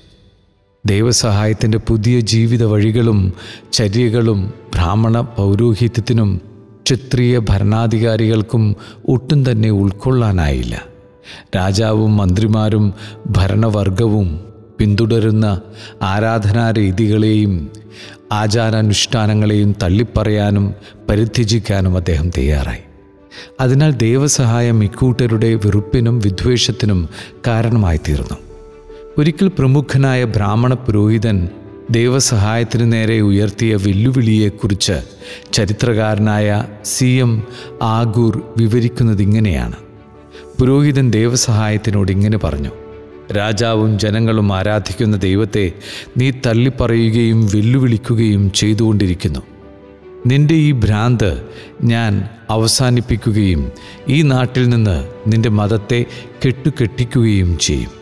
[0.86, 3.32] ദൈവസഹായത്തിന്റെ പുതിയ ജീവിത വഴികളും
[3.72, 6.40] ചര്യകളും ബ്രാഹ്മണ പൗരോഹിത്യത്തിനും
[6.82, 8.76] ക്ഷത്രിയ ഭരണാധികാരികൾക്കും
[9.08, 10.84] ഒട്ടും തന്നെ ഉൾക്കൊള്ളാനായില്ല.
[11.56, 12.94] രാജാവും മന്ത്രിമാരും
[13.26, 14.40] ഭരണവർഗവും
[14.78, 15.60] പിന്തുടരുന്ന
[16.02, 17.70] ആരാധനാ രീതികളെയും
[18.32, 20.74] ആചാരാനുഷ്ഠാനങ്ങളെയും തള്ളിപ്പറയാനും
[21.10, 22.84] പരിത്യജിക്കാനും അദ്ദേഹം തയ്യാറായി.
[23.60, 27.08] അതിനാൽ ദൈവസഹായം ഇക്കൂട്ടരുടെ വെറുപ്പിനും വിദ്വേഷത്തിനും
[27.46, 28.49] കാരണമായി തീർന്നു
[29.20, 31.48] ഒരിക്കൽ പ്രമുഖനായ ബ്രാഹ്മണ പുരോഹിതൻ
[31.90, 35.02] ദൈവസഹായത്തിനു നേരെ ഉയർത്തിയ വെല്ലുവിളിയെക്കുറിച്ച്
[35.52, 37.42] ചരിത്രകാരനായ സി എം
[37.83, 39.76] ആഗൂർ വിവരിക്കുന്നത് ഇങ്ങനെയാണ്
[40.61, 42.70] പുരോഹിതൻ ദൈവസഹായത്തിനോട് ഇങ്ങനെ പറഞ്ഞു
[43.33, 45.72] രാജാവും ജനങ്ങളും ആരാധിക്കുന്ന ദൈവത്തെ
[46.16, 49.40] നീ തള്ളിപ്പറയുകയും വെല്ലുവിളിക്കുകയും ചെയ്തുകൊണ്ടിരിക്കുന്നു.
[50.26, 51.42] നിന്റെ ഈ ഭ്രാന്ത്
[51.83, 53.72] ഞാൻ അവസാനിപ്പിക്കുകയും
[54.09, 56.04] ഈ നാട്ടിൽ നിന്ന് നിന്റെ മതത്തെ
[56.46, 57.99] കെട്ടുകെട്ടിക്കുകയും ചെയ്യും.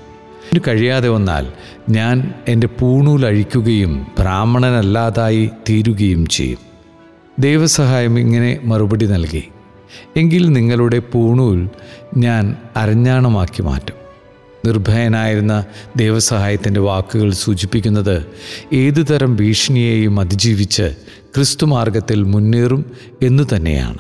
[0.53, 1.47] ഇതിന് കഴിയാതെ വന്നാൽ
[1.91, 6.59] ഞാൻ എന്റെ പൂണൂലഴിക്കുകയും ബ്രാഹ്മണനല്ലാതായി തീരുകയും ചെയ്യും.
[7.39, 9.49] ദൈവസഹായം ഇങ്ങനെ മറുപടി നൽകി.
[10.17, 11.69] എങ്കിൽ നിങ്ങളുടെ പൂണൂൽ
[12.17, 13.97] ഞാൻ അരഞ്ഞാണമാക്കി മാറ്റും.
[14.67, 15.65] നിർഭയനായിരുന്ന
[15.97, 18.27] ദൈവസഹായത്തിന്റെ വാക്കുകൾ സൂചിപ്പിക്കുന്നത്
[18.73, 20.95] ഏതുതരം ഭീഷണിയെയും അതിജീവിച്ച്
[21.37, 22.85] ക്രിസ്തുമാർഗത്തിൽ മുന്നേറും
[23.23, 23.99] എന്നു തന്നെയാണ്.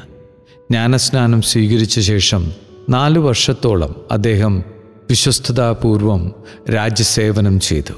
[0.70, 2.52] ജ്ഞാനസ്നാനം സ്വീകരിച്ച ശേഷം
[2.90, 4.77] നാല് വർഷത്തോളം അദ്ദേഹം
[5.10, 6.32] വിശ്വസ്തതാപൂർവം
[6.74, 7.92] രാജ്യസേവനം ചെയ്തു.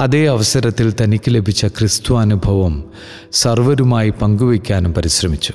[0.00, 2.84] അതേ അവസരത്തിൽ തനിക്ക് ലഭിച്ച ക്രിസ്തു അനുഭവം
[3.32, 5.52] സർവരുമായി പങ്കുവയ്ക്കാനും പരിശ്രമിച്ചു.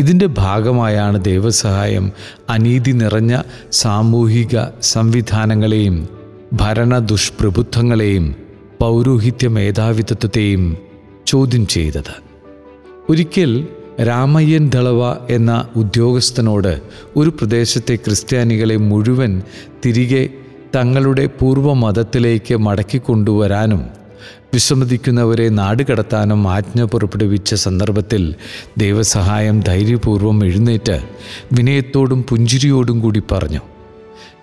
[0.00, 2.12] ഇതിന്റെ ഭാഗമായാണ് ദൈവസഹായം
[2.48, 6.08] അനീതി നിറഞ്ഞ സാമൂഹിക സംവിധാനങ്ങളെയും
[6.52, 8.34] ഭരണ ദുഷ്പ്രഭുത്വങ്ങളെയും
[8.80, 10.76] പൗരോഹിത്യ മേധാവിത്വത്തെയും
[11.26, 12.22] ചോദ്യം ചെയ്തത്.
[13.10, 13.68] ഒരിക്കൽ
[14.02, 16.80] രാമയ്യൻ ദളവ എന്ന ഉദ്യോഗസ്ഥനോട്
[17.16, 19.42] ഒരു പ്രദേശത്തെ ക്രിസ്ത്യാനികളെ മുഴുവൻ
[19.84, 20.30] തിരികെ
[20.76, 23.82] തങ്ങളുടെ പൂർവ മതത്തിലേക്ക് മടക്കിക്കൊണ്ടുവരാനും
[24.54, 28.34] വിസമ്മതിക്കുന്നവരെ നാടുകടത്താനും ആജ്ഞ പുറപ്പെടുവിച്ച സന്ദർഭത്തിൽ
[28.78, 31.00] ദൈവസഹായം ധൈര്യപൂർവം എഴുന്നേറ്റ്
[31.52, 33.60] വിനയത്തോടും പുഞ്ചിരിയോടും കൂടി പറഞ്ഞു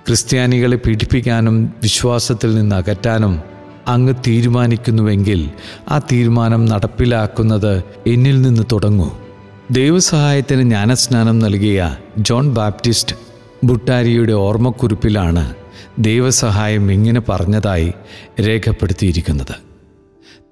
[0.07, 3.39] ക്രിസ്ത്യാനികളെ പീഡിപ്പിക്കാനും വിശ്വാസത്തിൽ നിന്ന് അകറ്റാനും
[3.87, 5.49] അങ്ങ് തീരുമാനിക്കുന്നുവെങ്കിൽ
[5.89, 9.24] ആ തീരുമാനം നടപ്പിലാക്കുന്നത് എന്നിൽ നിന്ന് തുടങ്ങൂ.
[9.71, 13.15] ദൈവസഹായത്തിന് ജ്ഞാനസ്നാനം നൽകിയ ജോൺ ബാപ്റ്റിസ്റ്റ്
[13.63, 15.55] ബുട്ടാരിയുടെ ഓർമ്മക്കുറിപ്പിലാണ്
[15.99, 17.93] ദൈവസഹായം ഇങ്ങനെ പറഞ്ഞതായി
[18.41, 19.55] രേഖപ്പെടുത്തിയിരിക്കുന്നത്.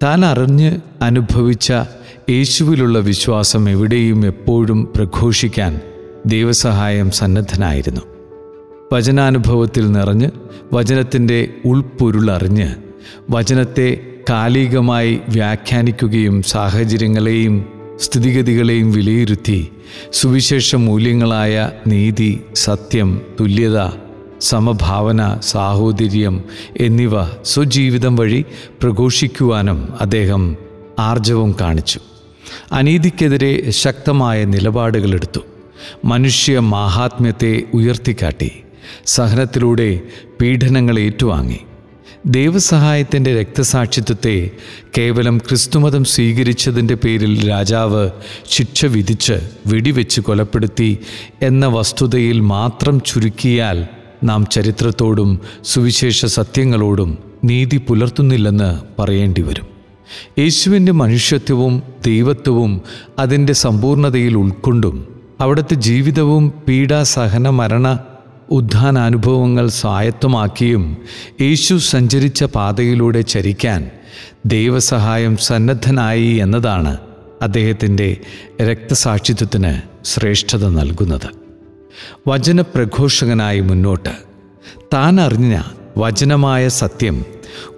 [0.04, 1.74] താൻ അറിഞ്ഞ് അനുഭവിച്ച
[2.30, 5.82] യേശുവിലുള്ള വിശ്വാസം എവിടെയും എപ്പോഴും പ്രഘോഷിക്കാൻ
[6.26, 8.02] ദൈവസഹായം സന്നദ്ധനായിരുന്നു.
[8.94, 10.30] വചനാനുഭവത്തിൽ നിറഞ്ഞ്
[10.74, 12.76] വചനത്തിന്റെ ഉൾപ്പൊരുളറിഞ്ഞ്
[13.30, 13.98] വചനത്തെ
[14.30, 17.73] കാലികമായി വ്യാഖ്യാനിക്കുകയും സാഹചര്യങ്ങളെയും
[18.04, 19.60] സ്ഥിതിഗതികളെയും വിലയിരുത്തി
[20.14, 23.78] സുവിശേഷ മൂല്യങ്ങളായ നീതി സത്യം തുല്യത
[24.42, 26.44] സമഭാവന സാഹോദര്യം
[26.78, 27.12] എന്നിവ
[27.46, 28.46] സ്വജീവിതം വഴി
[28.82, 30.44] പ്രഘോഷിക്കുവാനും അദ്ദേഹം
[31.00, 32.00] ആർജവം കാണിച്ചു.
[32.72, 35.40] അനീതിക്കെതിരെ ശക്തമായ നിലപാടുകളെടുത്തു.
[36.06, 38.52] മനുഷ്യ മാഹാത്മ്യത്തെ ഉയർത്തിക്കാട്ടി.
[39.06, 39.90] സഹനത്തിലൂടെ
[40.42, 41.60] പീഡനങ്ങൾ ഏറ്റുവാങ്ങി
[42.26, 44.36] ദൈവസഹായത്തിന്റെ രക്തസാക്ഷിത്വത്തെ
[44.98, 48.04] കേവലം ക്രിസ്തുമതം സ്വീകരിച്ചതിന്റെ പേരിൽ രാജാവ്
[48.50, 49.36] ശിക്ഷ വിധിച്ച്
[49.68, 50.88] വെടിവെച്ച് കൊലപ്പെടുത്തി
[51.42, 53.80] എന്ന വസ്തുതയിൽ മാത്രം ചുരുക്കിയാൽ
[54.24, 55.32] നാം ചരിത്രത്തോടും
[55.66, 57.12] സുവിശേഷ സത്യങ്ങളോടും
[57.44, 59.68] നീതി പുലർത്തുന്നില്ലെന്ന് പറയേണ്ടി വരും
[60.40, 62.72] യേശുവിന്റെ മനുഷ്യത്വവും ദൈവത്വവും
[63.20, 64.96] അതിന്റെ സമ്പൂർണതയിൽ ഉൾക്കൊണ്ടും
[65.42, 67.88] അവിടുത്തെ ജീവിതവും പീഡാസഹന മരണ
[68.54, 70.98] ഉദ്ധാനാനുഭവങ്ങൾ സ്വായത്തമാക്കിയും
[71.42, 73.92] യേശു സഞ്ചരിച്ച പാതയിലൂടെ ചരിക്കാൻ
[74.46, 76.98] ദൈവസഹായം സന്നദ്ധനായി എന്നതാണ്
[77.42, 78.18] അദ്ദേഹത്തിന്റെ
[78.62, 81.30] രക്തസാക്ഷിത്വത്തിന് ശ്രേഷ്ഠത നൽകുന്നത്.
[82.28, 84.14] വചനപ്രഘോഷകനായി മുന്നോട്ട്.
[84.94, 85.62] താൻ അറിഞ്ഞ
[85.98, 87.26] വചനമായ സത്യം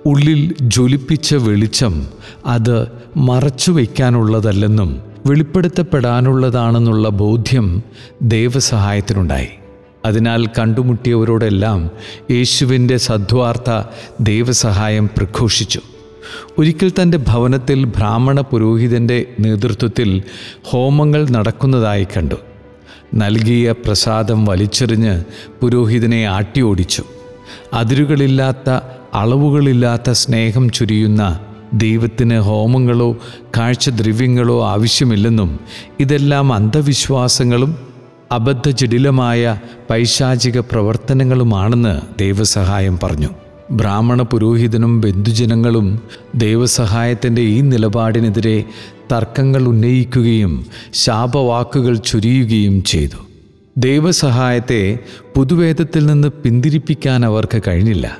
[0.06, 2.08] ഉള്ളിൽ ജ്വലിപ്പിച്ച വെളിച്ചം
[2.46, 7.84] അത് മറച്ചു വയ്ക്കാനുള്ളതല്ലെന്നും വെളിപ്പെടുത്തപ്പെടാനുള്ളതാണെന്നുള്ള ബോധ്യം
[8.22, 9.50] ദൈവസഹായത്തിനുണ്ടായി.
[10.06, 11.89] അതിനാൽ കണ്ടുമുട്ടിയവരോടെല്ലാം
[12.32, 13.84] യേശുവിന്റെ സദ്വാർത്ത
[14.20, 15.82] ദൈവസഹായം പ്രഘോഷിച്ചു.
[16.58, 20.24] ഒരിക്കൽ തന്റെ ഭവനത്തിൽ ബ്രാഹ്മണ പുരോഹിതന്റെ നേതൃത്വത്തിൽ
[20.63, 22.36] ഹോമങ്ങൾ നടക്കുന്നതായി കണ്ടു.
[23.15, 25.24] നൽകിയ പ്രസാദം വലിച്ചെറിഞ്ഞ്
[25.62, 27.04] പുരോഹിതനെ ആട്ടിയോടിച്ചു
[27.74, 28.70] അതിരുകളില്ലാത്ത
[29.13, 31.39] അളവുകളില്ലാത്ത സ്നേഹം ചുരിയുന്ന
[31.74, 33.18] ദൈവത്തിന് ഹോമങ്ങളോ
[33.58, 35.60] കാഴ്ചദ്രവ്യങ്ങളോ ആവശ്യമില്ലെന്നും
[36.00, 37.85] ഇതെല്ലാം അന്ധവിശ്വാസങ്ങളും
[38.36, 43.28] അബദ്ധജടിലമായ പൈശാചിക പ്രവർത്തനങ്ങളുമാണെന്ന് ദൈവസഹായം പറഞ്ഞു.
[43.71, 46.02] ബ്രാഹ്മണ പുരോഹിതനും ബന്ധുജനങ്ങളും
[46.36, 48.63] ദൈവസഹായത്തിന്റെ ഈ നിലപാടിനെതിരെ
[49.12, 53.17] തർക്കങ്ങൾ ഉന്നയിക്കുകയും ശാപവാക്കുകൾ ചൊരിയുകയും ചെയ്തു.
[53.78, 55.00] ദൈവസഹായത്തെ
[55.36, 58.17] പുതുവേദത്തിൽ നിന്ന് പിന്തിരിപ്പിക്കാൻ അവർക്ക് കഴിഞ്ഞില്ല.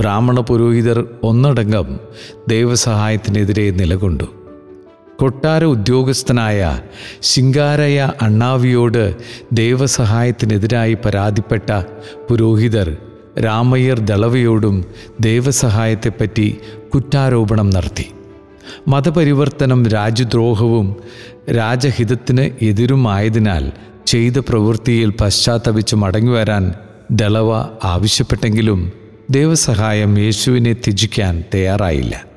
[0.00, 2.00] ബ്രാഹ്മണ പുരോഹിതർ ഒന്നടങ്കം
[2.48, 4.24] ദൈവസഹായത്തിനെതിരെ നിലകൊണ്ടു.
[5.20, 6.80] കൊട്ടാര ഉദ്യോഗസ്ഥനായ
[7.22, 9.16] ശിങ്കാരയ അണ്ണാവിയോട്
[9.52, 11.82] ദൈവസഹായത്തിനെതിരായി പരാതിപ്പെട്ട
[12.30, 12.96] പുരോഹിതർ
[13.44, 14.84] രാമയ്യർ ദളവയോടും
[15.20, 16.58] ദൈവസഹായത്തെപ്പറ്റി
[16.94, 18.06] കുറ്റാരോപണം നടത്തി.
[18.88, 20.96] മതപരിവർത്തനം രാജ്യദ്രോഹവും
[21.50, 23.72] രാജഹിതത്തിന് എതിരുമായതിനാൽ
[24.06, 26.74] ചെയ്ത പ്രവൃത്തിയിൽ പശ്ചാത്തപിച്ച് മടങ്ങിവരാൻ
[27.10, 27.50] ദളവ
[27.84, 28.92] ആവശ്യപ്പെട്ടെങ്കിലും
[29.30, 32.27] ദൈവസഹായം യേശുവിനെ ത്യജിക്കാൻ തയ്യാറായില്ല.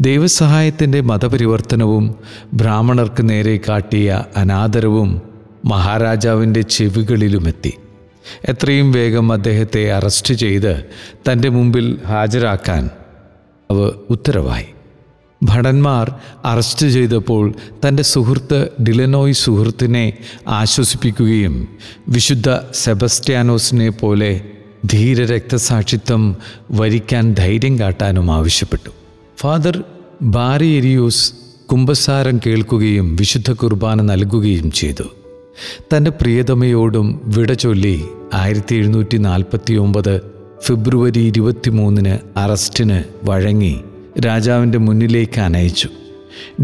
[0.00, 2.14] ദൈവസഹായത്തിന്റെ മതപരിവർത്തനവും
[2.52, 5.22] ബ്രാഹ്മണർക്ക് നേരെ കാട്ടിയ അനാദരവും
[5.64, 7.72] മഹാരാജാവിന്റെ ചെവികളിലുമെത്തി.
[8.44, 10.84] എത്രയും വേഗം അദ്ദേഹത്തെ അറസ്റ്റ് ചെയ്ത്
[11.30, 12.90] തന്റെ മുമ്പിൽ ഹാജരാക്കാൻ
[13.70, 13.78] അവ
[14.10, 14.66] ഉത്തരവായി.
[15.42, 17.54] ഭടന്മാർ അറസ്റ്റ് ചെയ്തപ്പോൾ
[17.88, 20.12] തന്റെ സുഹൃത്ത് ഡിലനോയ് സുഹൃത്തിനെ
[20.48, 21.68] ആശ്വസിപ്പിക്കുകയും
[22.08, 24.40] വിശുദ്ധ സെബസ്റ്റ്യാനോസിനെ പോലെ
[24.92, 26.36] ധീരരക്തസാക്ഷിത്വം
[26.70, 28.97] വരിക്കാൻ ധൈര്യം കാട്ടാനും ആവശ്യപ്പെട്ടു.
[29.40, 29.84] ഫാദർ
[30.22, 31.32] ബാരിയെരിയൂസ്
[31.70, 35.02] കുംഭസാരം കേൾക്കുകയും വിശുദ്ധ കുർബാന നൽകുകയും ചെയ്തു.
[35.94, 40.20] തന്റെ പ്രിയതമയോടും വിട ചൊല്ലി ആയിരത്തി എഴുന്നൂറ്റി നാൽപ്പത്തി ഒമ്പത്
[40.62, 43.80] ഫെബ്രുവരി ഇരുപത്തിമൂന്നിന് അറസ്റ്റിന് വഴങ്ങി
[44.26, 45.88] രാജാവിന്റെ മുന്നിലേക്ക് അനയിച്ചു.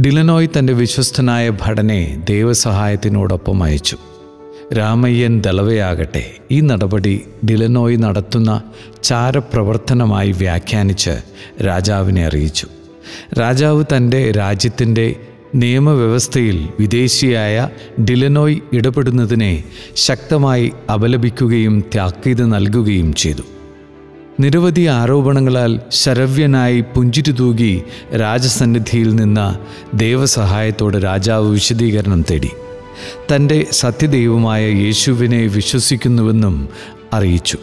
[0.01, 3.97] ഡിലനോയ് തന്റെ വിശ്വസ്തനായ ഭടനെ ദൈവസഹായത്തിനോടൊപ്പം അയച്ചു.
[4.73, 8.63] രാമയ്യൻ ദളവയാകട്ടെ ഈ നടപടി ഡിലനോയി നടത്തുന്ന
[9.03, 11.23] ചാരപ്രവർത്തനമായി വ്യാഖ്യാനിച്ച്
[11.67, 12.67] രാജാവിനെ അറിയിച്ചു.
[13.41, 15.17] രാജാവ് തന്റെ രാജ്യത്തിന്റെ
[15.55, 17.69] നിയമവ്യവസ്ഥയിൽ വിദേശിയായ
[18.01, 19.65] ഡിലനോയ് ഇടപെടുന്നതിനെ
[19.97, 23.43] ശക്തമായി അപലപിക്കുകയും താക്കീത് നൽകുകയും ചെയ്തു.
[24.41, 27.83] നിരവധി ആരോപണങ്ങളാൽ ശരവ്യനായി പുഞ്ചിരി തൂകി
[28.21, 29.59] രാജസന്നിധിയിൽ നിന്ന
[29.95, 32.51] ദൈവസഹായത്തോടെ രാജാവ് വിശദീകരണം തേടി.
[33.35, 36.69] തന്റെ സത്യദൈവമായ യേശുവിനെ വിശ്വസിക്കുന്നുവെന്നും
[37.13, 37.59] അറിയിച്ചു.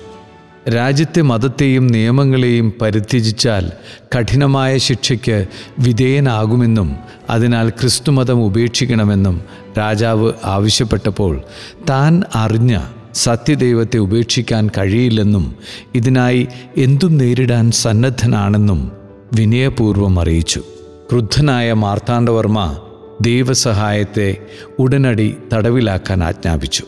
[0.70, 3.72] രാജ്യത്തെ മതത്തെയും നിയമങ്ങളെയും പരിത്യജിച്ചാൽ
[4.18, 5.48] കഠിനമായ ശിക്ഷയ്ക്ക്
[5.80, 6.96] വിധേയനാകുമെന്നും
[7.30, 9.42] അതിനാൽ ക്രിസ്തുമതം ഉപേക്ഷിക്കണമെന്നും
[9.78, 11.42] രാജാവ് ആവശ്യപ്പെട്ടപ്പോൾ
[11.90, 12.80] താൻ അറിഞ്ഞ
[13.14, 15.56] സത്യദൈവത്തെ ഉപേക്ഷിക്കാൻ കഴിയില്ലെന്നും
[15.96, 18.92] ഇതിനായി എന്തും നേരിടാൻ സന്നദ്ധനാണെന്നും
[19.34, 20.64] വിനയപൂർവം അറിയിച്ചു.
[21.12, 22.80] ക്രുദ്ധനായ മാർത്താണ്ഡവർമ്മ
[23.22, 24.38] ദൈവസഹായത്തെ
[24.80, 26.84] ഉടനടി തടവിലാക്കാൻ ആജ്ഞാപിച്ചു.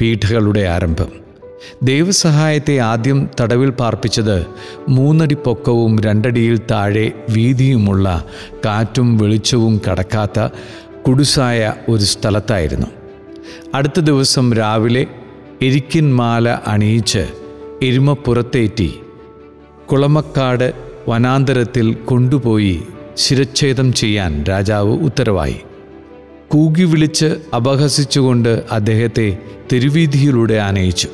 [0.00, 1.08] പീഠകളുടെ ആരംഭം.
[1.82, 4.46] ദൈവസഹായത്തെ ആദ്യം തടവിൽ പാർപ്പിച്ചത്
[4.88, 8.24] മൂന്നടി പൊക്കവും രണ്ടടിയിൽ താഴെ വീതിയുമുള്ള
[8.64, 10.48] കാറ്റും വെളിച്ചവും കടക്കാത്ത
[11.06, 12.86] കുടുസായ ഒരു സ്ഥലത്തായിരുന്നു.
[13.74, 15.06] അടുത്ത ദിവസം രാവിലെ
[15.62, 17.28] എരിക്കിൻ മാല അണിയിച്ച്
[17.82, 19.00] എരുമപ്പുറത്തേറ്റി
[19.92, 20.72] കുളമക്കാട്
[21.08, 22.82] വനാന്തരത്തിൽ കൊണ്ടുപോയി
[23.18, 25.56] ശിരച്ഛേദം ചെയ്യാൻ രാജാവ് ഉത്തരവായി.
[26.48, 29.38] കൂകി വിളിച്ച് അപഹസിച്ചുകൊണ്ട് അദ്ദേഹത്തെ
[29.72, 31.08] തെരുവീതിയിലൂടെ ആനയിച്ചു.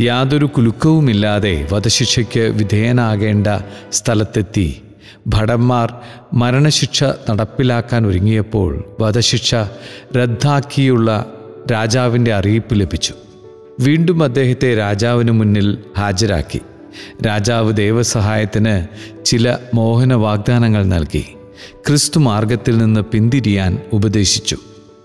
[0.00, 3.46] യാതൊരു കുലുക്കവുമില്ലാതെ വധശിക്ഷയ്ക്ക് വിധേയനാകേണ്ട
[3.92, 4.82] സ്ഥലത്തെത്തി.
[5.26, 5.94] ഭടന്മാർ
[6.32, 9.54] മരണശിക്ഷ നടപ്പിലാക്കാൻ ഒരുങ്ങിയപ്പോൾ വധശിക്ഷ
[10.16, 11.26] റദ്ദാക്കിയുള്ള
[11.72, 13.14] രാജാവിന്റെ അറിയിപ്പ് ലഭിച്ചു.
[13.80, 16.60] വീണ്ടും അദ്ദേഹത്തെ രാജാവിന് മുന്നിൽ ഹാജരാക്കി.
[17.26, 18.86] രാജാവ് ദൈവസഹായത്തിന്
[19.24, 21.24] ചില മോഹന വാഗ്ദാനങ്ങൾ നൽകി.
[21.86, 24.56] ക്രിസ്തു മാർഗത്തിൽ നിന്ന് പിന്തിരിയാൻ ഉപദേശിച്ചു.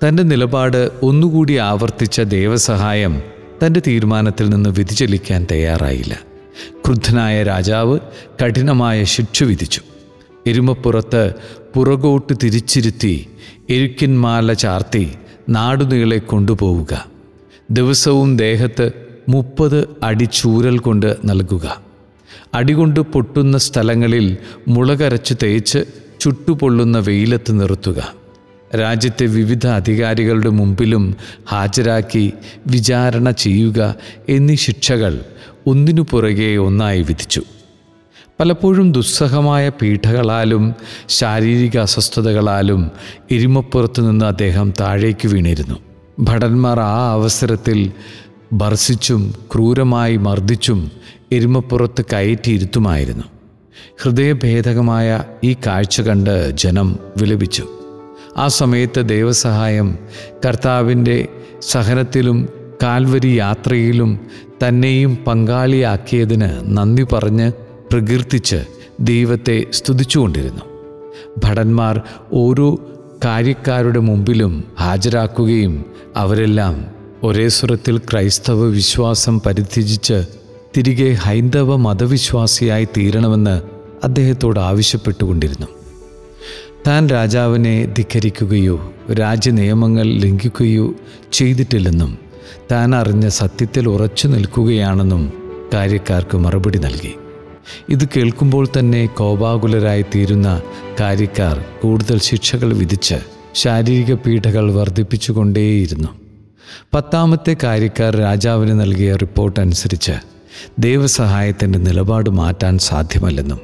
[0.08, 3.21] തന്റെ നിലപാട് ഒന്നുകൂടി ആവർത്തിച്ച ദൈവസഹായം
[3.65, 6.19] തന്റെ തീരുമാനത്തിൽ നിന്ന് വ്യതിചലിക്കാൻ തയ്യാറായില്ല.
[6.86, 8.00] ക്രുദ്ധനായ രാജാവ്
[8.43, 9.82] കഠിനമായ ശിക്ഷ വിധിച്ചു.
[10.48, 11.34] എരുമപ്പുറത്ത്
[11.76, 13.28] പുറകോട്ട് തിരിച്ചിരുത്തി
[13.69, 15.12] എരുക്കിൻമാല ചാർത്തി
[15.50, 17.06] നാടുനീളെ കൊണ്ടുപോവുക.
[17.71, 21.82] ദിവസവും ദേഹത്ത് മുപ്പത് അടി ചൂരൽ കൊണ്ട് നൽകുക.
[22.54, 25.80] അടികൊണ്ട് പൊട്ടുന്ന സ്ഥലങ്ങളിൽ മുളകരച്ച് തേച്ച്
[26.20, 28.14] ചുട്ടുപൊള്ളുന്ന വെയിലത്ത് നിർത്തുക.
[28.80, 31.16] രാജ്യത്തെ വിവിധ അധികാരികളുടെ മുമ്പിലും
[31.50, 32.34] ഹാജരാക്കി
[32.68, 33.96] വിചാരണ ചെയ്യുക
[34.30, 35.20] എന്നീ ശിക്ഷകൾ
[35.68, 37.42] ഒന്നിനു പുറകെ ഒന്നായി വിധിച്ചു.
[38.40, 40.76] പലപ്പോഴും ദുസ്സഹമായ പീഠകളാലും
[41.10, 42.92] ശാരീരിക അസ്വസ്ഥതകളാലും
[43.32, 45.76] എരിമപ്പുറത്തു നിന്ന് അദ്ദേഹം താഴേക്ക് വീണിരുന്നു.
[46.20, 47.92] ഭടന്മാർ ആ അവസരത്തിൽ
[48.54, 50.92] ഭർസിച്ചും ക്രൂരമായി മർദ്ദിച്ചും
[51.32, 53.24] എരുമപ്പുറത്ത് കയറ്റിയിരുത്തുമായിരുന്നു.
[54.02, 57.68] ഹൃദയഭേദകമായ ഈ കാഴ്ച കണ്ട് ജനം വിലപിച്ചു.
[58.38, 60.00] ആ സമയത്ത് ദൈവസഹായം
[60.46, 61.28] കർത്താവിന്റെ
[61.62, 62.50] സഹനത്തിലും
[62.84, 64.20] കാൽവരി യാത്രയിലും
[64.68, 67.52] തന്നെയും പങ്കാളിയാക്കിയതിന് നന്ദി പറഞ്ഞ്
[67.92, 68.66] പ്രകീർത്തിച്ച്
[69.00, 70.62] ദൈവത്തെ സ്തുതിച്ചുകൊണ്ടിരുന്നു.
[71.44, 72.02] ഭടന്മാർ
[72.34, 72.80] ഓരോ
[73.26, 76.95] കാര്യക്കാരുടെ മുമ്പിലും ഹാജരാക്കുകയും അവരെല്ലാം
[77.26, 80.26] ഒരേ സ്വരത്തിൽ ക്രൈസ്തവ വിശ്വാസം പരിത്യജിച്ച്
[80.78, 83.62] തിരികെ ഹൈന്ദവ മതവിശ്വാസിയായി തീരണമെന്ന്
[84.04, 85.68] അദ്ദേഹത്തോട് ആവശ്യപ്പെട്ടുകൊണ്ടിരുന്നു.
[86.88, 90.94] താൻ രാജാവിനെ ധിക്കരിക്കുകയോ രാജ്യനിയമങ്ങൾ ലംഘിക്കുകയോ
[91.34, 92.18] ചെയ്തിട്ടില്ലെന്നും
[92.72, 95.34] താൻ അറിഞ്ഞ സത്യത്തിൽ ഉറച്ചു നിൽക്കുകയാണെന്നും
[95.74, 97.14] കാര്യക്കാർക്ക് മറുപടി നൽകി.
[97.90, 100.62] ഇത് കേൾക്കുമ്പോൾ തന്നെ കോപാകുലരായി തീരുന്ന
[101.00, 103.16] കാര്യക്കാർ കൂടുതൽ ശിക്ഷകൾ വിധിച്ച്
[103.56, 106.25] ശാരീരിക പീഡകൾ വർദ്ധിപ്പിച്ചുകൊണ്ടേയിരുന്നു.
[106.93, 110.12] പത്താമത്തെ കാര്യക്കാർ രാജാവിന് നൽകിയ റിപ്പോർട്ട് അനുസരിച്ച്
[110.80, 113.60] ദൈവസഹായത്തിന്റെ നിലപാട് മാറ്റാൻ സാധ്യമല്ലെന്നും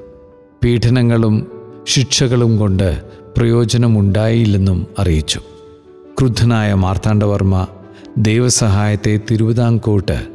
[0.63, 1.47] പീഡനങ്ങളും
[1.87, 3.01] ശിക്ഷകളും കൊണ്ട്
[3.37, 5.41] പ്രയോജനമുണ്ടായില്ലെന്നും അറിയിച്ചു.
[6.19, 7.67] ക്രുദ്ധനായ മാർത്താണ്ഡവർമ്മ
[8.17, 10.27] ദൈവസഹായത്തെ തിരുവിതാംകോട്ട്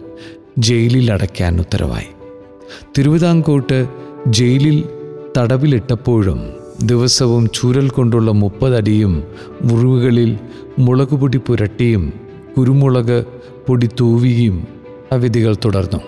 [0.59, 2.07] ജയിലിൽ അടയ്ക്കാൻ ഉത്തരവായി.
[2.99, 3.89] തിരുവിതാംകോട്ട്
[4.27, 4.85] ജയിലിൽ
[5.39, 6.53] തടവിലിട്ടപ്പോഴും
[6.83, 9.25] ദിവസവും ചൂരൽ കൊണ്ടുള്ള മുപ്പതടിയും
[9.63, 10.39] മുറിവുകളിൽ
[10.79, 12.26] മുളകുപൊടി പുരട്ടിയും
[12.59, 13.25] കുരുമുളക്
[13.67, 14.69] പൊടി തൂവിയും
[15.13, 15.99] വിധികൾ തുടർന്നു.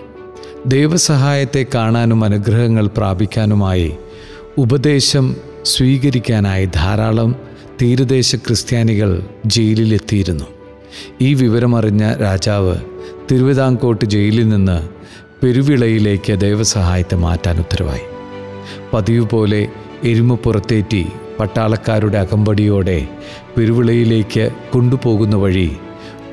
[0.65, 3.95] ദൈവസഹായത്തെ കാണാനും അനുഗ്രഹങ്ങൾ പ്രാപിക്കാനുമായി
[4.57, 5.35] ഉപദേശം
[5.65, 7.35] സ്വീകരിക്കാനായി ധാരാളം
[7.81, 10.45] തീരദേശ ക്രിസ്ത്യാനികൾ ജയിലിലെത്തിയിരുന്നു.
[11.21, 12.75] ഈ വിവരമറിഞ്ഞ രാജാവ്
[13.31, 14.89] തിരുവിതാംകോട്ട് ജയിലിൽ നിന്ന്
[15.43, 18.01] പെരുവിളയിലേക്ക് ദൈവസഹായത്തെ മാറ്റാൻ ഉത്തരവായി.
[18.93, 19.67] പതിവ് പോലെ
[20.03, 21.05] എരുമ പുറത്തേറ്റി
[21.39, 23.07] പട്ടാളക്കാരുടെ അകമ്പടിയോടെ
[23.57, 25.71] പെരുവിളയിലേക്ക് കൊണ്ടുപോകുന്ന വഴി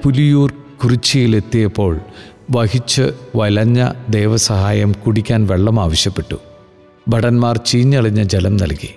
[0.05, 0.53] പുലിയൂർ
[0.85, 2.01] കുറിച്ചിയിലെത്തിയപ്പോൾ
[2.51, 3.03] വഹിച്ച്
[3.37, 6.37] വലഞ്ഞ ദേവസഹായം കുടിക്കാൻ വെള്ളം ആവശ്യപ്പെട്ടു.
[7.09, 8.95] ഭടന്മാർ ചീഞ്ഞളിഞ്ഞ ജലം നൽകി.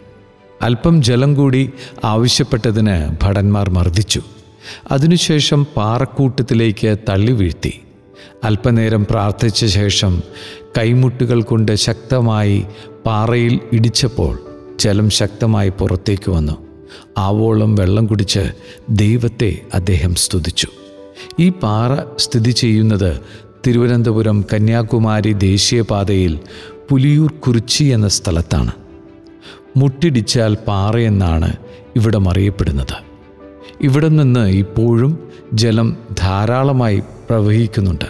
[0.62, 1.72] അല്പം ജലം കൂടി
[2.04, 4.22] ആവശ്യപ്പെട്ടതിന് ഭടന്മാർ മർദ്ദിച്ചു.
[4.92, 7.82] അതിനുശേഷം പാറക്കൂട്ടത്തിലേക്ക് തള്ളി വീഴ്ത്തി.
[8.44, 10.22] അല്പനേരം പ്രാർത്ഥിച്ച ശേഷം
[10.78, 12.66] കൈമുട്ടുകൾ കൊണ്ട് ശക്തമായി
[13.06, 14.40] പാറയിൽ ഇടിച്ചപ്പോൾ
[14.80, 16.58] ജലം ശക്തമായി പുറത്തേക്ക് വന്നു.
[17.18, 18.52] ആവോളം വെള്ളം കുടിച്ച്
[18.90, 20.68] ദൈവത്തെ അദ്ദേഹം സ്തുതിച്ചു.
[21.40, 23.20] ഈ പാറ സ്ഥിതി ചെയ്യുന്നത്
[23.68, 26.40] തിരുവനന്തപുരം കന്യാകുമാരി ദേശീയപാതയിൽ
[26.90, 28.72] പുലിയൂർ കുറിച്ചി എന്ന സ്ഥലത്താണ്.
[29.78, 31.56] മുട്ടിടിച്ചാൽ പാറയെന്നാണ്
[31.96, 33.10] ഇവിടം അറിയപ്പെടുന്നത്.
[33.82, 35.20] ഇവിടെ നിന്ന് ഇപ്പോഴും
[35.54, 38.06] ജലം ധാരാളമായി പ്രവഹിക്കുന്നുണ്ട്.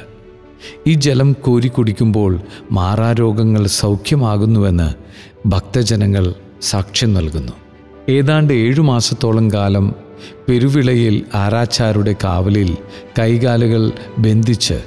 [0.88, 2.40] ഈ ജലം കോരി കുടിക്കുമ്പോൾ
[2.72, 4.94] മാറാരോഗങ്ങൾ സൗഖ്യമാകുന്നുവെന്ന്
[5.48, 7.54] ഭക്തജനങ്ങൾ സാക്ഷ്യം നൽകുന്നു.
[8.10, 9.96] ഏതാണ്ട് ഏഴു മാസത്തോളം കാലം
[10.48, 12.78] പെരുവിളയിൽ ആരാച്ചാരുടെ കാവലിൽ
[13.20, 14.82] കൈകാലുകൾ ബന്ധിച്ച്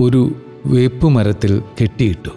[0.00, 0.34] ഒരു
[0.66, 2.30] വേപ്പുമരത്തിൽ കെട്ടിയിട്ടു.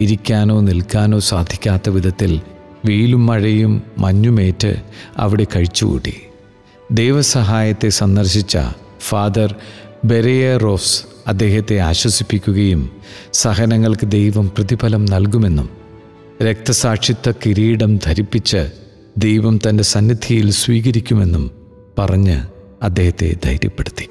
[0.00, 2.40] ഇരിക്കാനോ നിൽക്കാനോ സാധിക്കാത്ത വിധത്തിൽ
[2.84, 4.82] വെയിലും മഴയും മഞ്ഞുമേറ്റ്
[5.16, 6.14] അവിടെ കഴിച്ചുകൂട്ടി.
[6.90, 8.58] ദൈവസഹായത്തെ സന്ദർശിച്ച
[9.00, 9.54] ഫാദർ
[10.04, 12.90] ബെരയറോസ് അദ്ദേഹത്തെ ആശ്വസിപ്പിക്കുകയും
[13.32, 15.68] സഹനങ്ങൾക്ക് ദൈവം പ്രതിഫലം നൽകുമെന്നും
[16.42, 18.70] രക്തസാക്ഷിത്വ കിരീടം ധരിപ്പിച്ച്
[19.18, 21.65] ദൈവം തന്റെ സന്നിധിയിൽ സ്വീകരിക്കുമെന്നും
[21.98, 22.40] പറഞ്ഞ്
[22.82, 24.08] അദ്ദേഹത്തെ ധൈര്യപ്പെടുത്തി.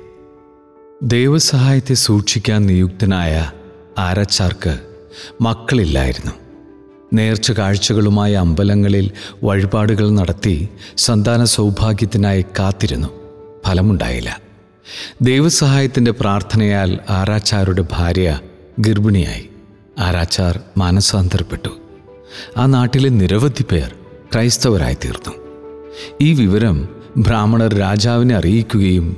[1.03, 3.51] ദൈവസഹായത്തെ സൂക്ഷിക്കാൻ നിയുക്തനായ
[3.97, 4.79] ആരച്ചാർക്ക്
[5.41, 6.31] മക്കളില്ലായിരുന്നു.
[7.13, 9.11] നേർച്ച കാഴ്ചകളുമായ അമ്പലങ്ങളിൽ
[9.43, 13.07] വഴിപാടുകൾ നടത്തി സന്താന സൗഭാഗ്യത്തിനായി കാത്തിരുന്നു.
[13.67, 14.41] ഫലമുണ്ടായില്ല.
[15.21, 18.39] ദൈവസഹായത്തിന്റെ പ്രാർത്ഥനയാൽ ആരാച്ചാരുടെ ഭാര്യ
[18.79, 19.49] ഗർഭിണിയായി.
[19.99, 21.69] ആരാച്ചാർ മാനസാന്തരപ്പെട്ടു.
[22.57, 23.95] ആ നാട്ടിലെ നിരവധി പേർ
[24.33, 25.33] ക്രൈസ്തവരായി തീർന്നു.
[26.21, 29.17] ഈ വിവരം ബ്രാഹ്മണർ രാജാവിനെ അറിയിക്കുകയും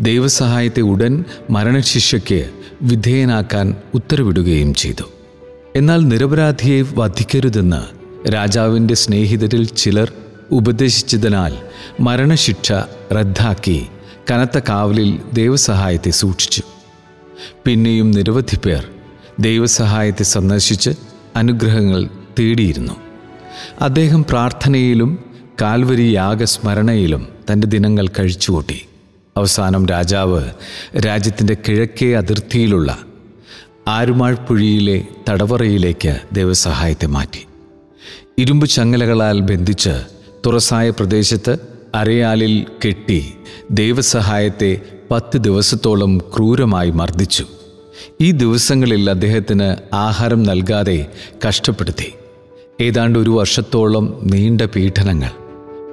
[0.00, 2.50] ദൈവസഹായത്തെ ഉടൻ മരണശിക്ഷയ്ക്ക്
[2.82, 5.02] വിധേയനാക്കാൻ ഉത്തരവിടുകയും ചെയ്തു.
[5.76, 10.12] എന്നാൽ നിരപരാധിയെ വധിക്കരുതെന്ന് രാജാവിന്റെ സ്നേഹിതരിൽ ചിലർ
[10.52, 11.54] ഉപദേശിച്ചതിനാൽ
[12.00, 12.72] മരണശിക്ഷ
[13.12, 13.86] റദ്ദാക്കി
[14.30, 16.62] കനത്ത കാവലിൽ ദൈവസഹായത്തെ സൂക്ഷിച്ചു.
[17.64, 18.86] പിന്നെയും നിരവധി പേർ
[19.40, 20.90] ദൈവസഹായത്തെ സന്ദർശിച്ച്
[21.36, 22.92] അനുഗ്രഹങ്ങൾ തേടിയിരുന്നു.
[23.80, 25.24] അദ്ദേഹം പ്രാർത്ഥനയിലും
[25.62, 28.86] കാൽവരി യാഗസ്മരണയിലും തന്റെ ദിനങ്ങൾ കഴിച്ചുകൂട്ടി.
[29.36, 30.44] അവസാനം രാജാവ്
[31.06, 32.98] രാജ്യത്തിന്റെ കിഴക്കേ അതിർത്തിയിലുള്ള
[33.88, 37.46] ആരുമാഴ്പുഴിയിലെ തടവറയിലേക്ക് ദൈവസഹായത്തെ മാറ്റി.
[38.38, 40.02] ഇരുമ്പ് ചങ്ങലകളാൽ ബന്ധിച്ച്
[40.46, 41.58] തുറസായ പ്രദേശത്ത്
[41.94, 43.32] അരയാലിൽ കെട്ടി
[43.70, 44.80] ദൈവസഹായത്തെ
[45.10, 47.46] പത്ത് ദിവസത്തോളം ക്രൂരമായി മർദ്ദിച്ചു.
[48.20, 51.06] ഈ ദിവസങ്ങളിൽ അദ്ദേഹത്തിന് ആഹാരം നൽകാതെ
[51.48, 52.12] കഷ്ടപ്പെടുത്തി.
[52.80, 55.30] ഏതാണ്ട് ഒരു വർഷത്തോളം നീണ്ട പീഡനങ്ങൾ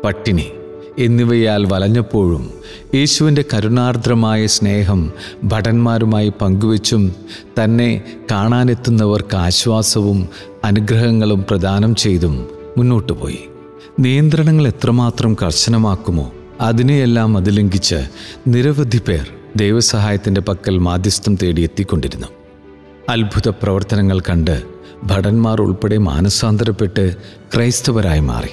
[0.02, 0.52] പട്ടിണി
[1.00, 2.54] എന്നിവയാൽ വലഞ്ഞപ്പോഴും
[2.96, 5.12] യേശുവിന്റെ കരുണാർദ്രമായ സ്നേഹം
[5.44, 7.16] ഭടന്മാരുമായി പങ്കുവച്ചും
[7.64, 10.30] തന്നെ കാണാനെത്തുന്നവർക്ക് ആശ്വാസവും
[10.64, 13.40] അനുഗ്രഹങ്ങളും പ്രദാനം ചെയ്തും മുന്നോട്ടു പോയി.
[14.00, 16.32] നിയന്ത്രണങ്ങൾ എത്രമാത്രം കർശനമാക്കുമോ
[16.62, 18.08] അതിനെയെല്ലാം അതിലംഘിച്ച്
[18.48, 22.28] നിരവധി പേർ ദൈവസഹായത്തിന്റെ പക്കൽ മാധ്യസ്ഥം തേടി എത്തിക്കൊണ്ടിരുന്നു.
[23.10, 24.64] അത്ഭുത പ്രവർത്തനങ്ങൾ കണ്ട്
[25.04, 27.16] ഭടന്മാർ ഉൾപ്പെടെ മാനസാന്തരപ്പെട്ട്
[27.56, 28.50] ക്രൈസ്തവരായി മാറി.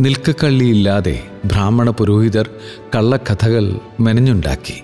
[0.00, 2.50] നിൽക്കക്കള്ളിയില്ലാതെ ബ്രാഹ്മണ പുരോഹിതർ
[2.94, 4.82] കള്ളക്കഥകൾ മെനഞ്ഞുണ്ടാക്കി.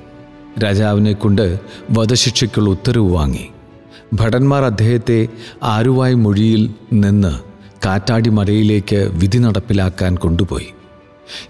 [0.64, 1.60] രാജാവിനെ കൊണ്ട്
[1.90, 3.48] വധശിക്ഷയ്ക്കുള്ള ഉത്തരവ് വാങ്ങി.
[4.12, 5.28] ഭടന്മാർ അദ്ദേഹത്തെ
[5.62, 7.38] ആരുവായ് മൊഴിയിൽ നിന്ന്
[7.86, 10.68] കാറ്റാടി മലയിലേക്ക് വിധി നടപ്പിലാക്കാൻ കൊണ്ടുപോയി.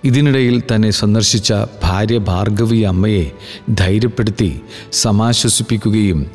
[0.05, 3.31] ഇതിനിടയിൽ തന്നെ സന്ദർശിച്ച ഭാര്യ ഭാർഗവി അമ്മയെ
[3.71, 4.61] ധൈര്യപ്പെടുത്തി
[4.93, 6.27] സമാശ്വസിപ്പിക്കുകയും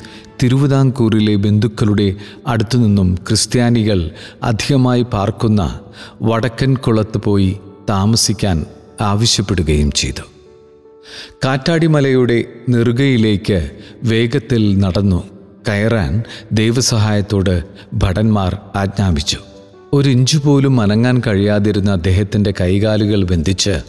[0.44, 2.16] തിരുവിതാംകൂറിലെ ബന്ധുക്കളുടെ
[2.48, 4.12] അടുത്തുനിന്നും ക്രിസ്ത്യാനികൾ
[4.44, 5.80] അധികമായി പാർക്കുന്ന
[6.22, 7.60] വടക്കൻ കുളത്ത് പോയി
[7.90, 8.66] താമസിക്കാൻ
[9.02, 10.22] ആവശ്യപ്പെടുകയും ചെയ്തു.
[11.46, 13.72] കാറ്റാടിമലയുടെ നെറുകയിലേക്ക്
[14.04, 15.24] വേഗത്തിൽ നടന്നു
[15.70, 17.64] കയറാൻ ദൈവസഹായത്തോട്
[17.94, 19.38] ഭടന്മാർ ആജ്ഞാപിച്ചു.
[19.94, 23.82] ഒരു പോലും അനങ്ങാൻ കഴിയാതിരുന്ന അദ്ദേഹത്തിന്റെ കൈകാലുകൾ ബന്ധിച്ച്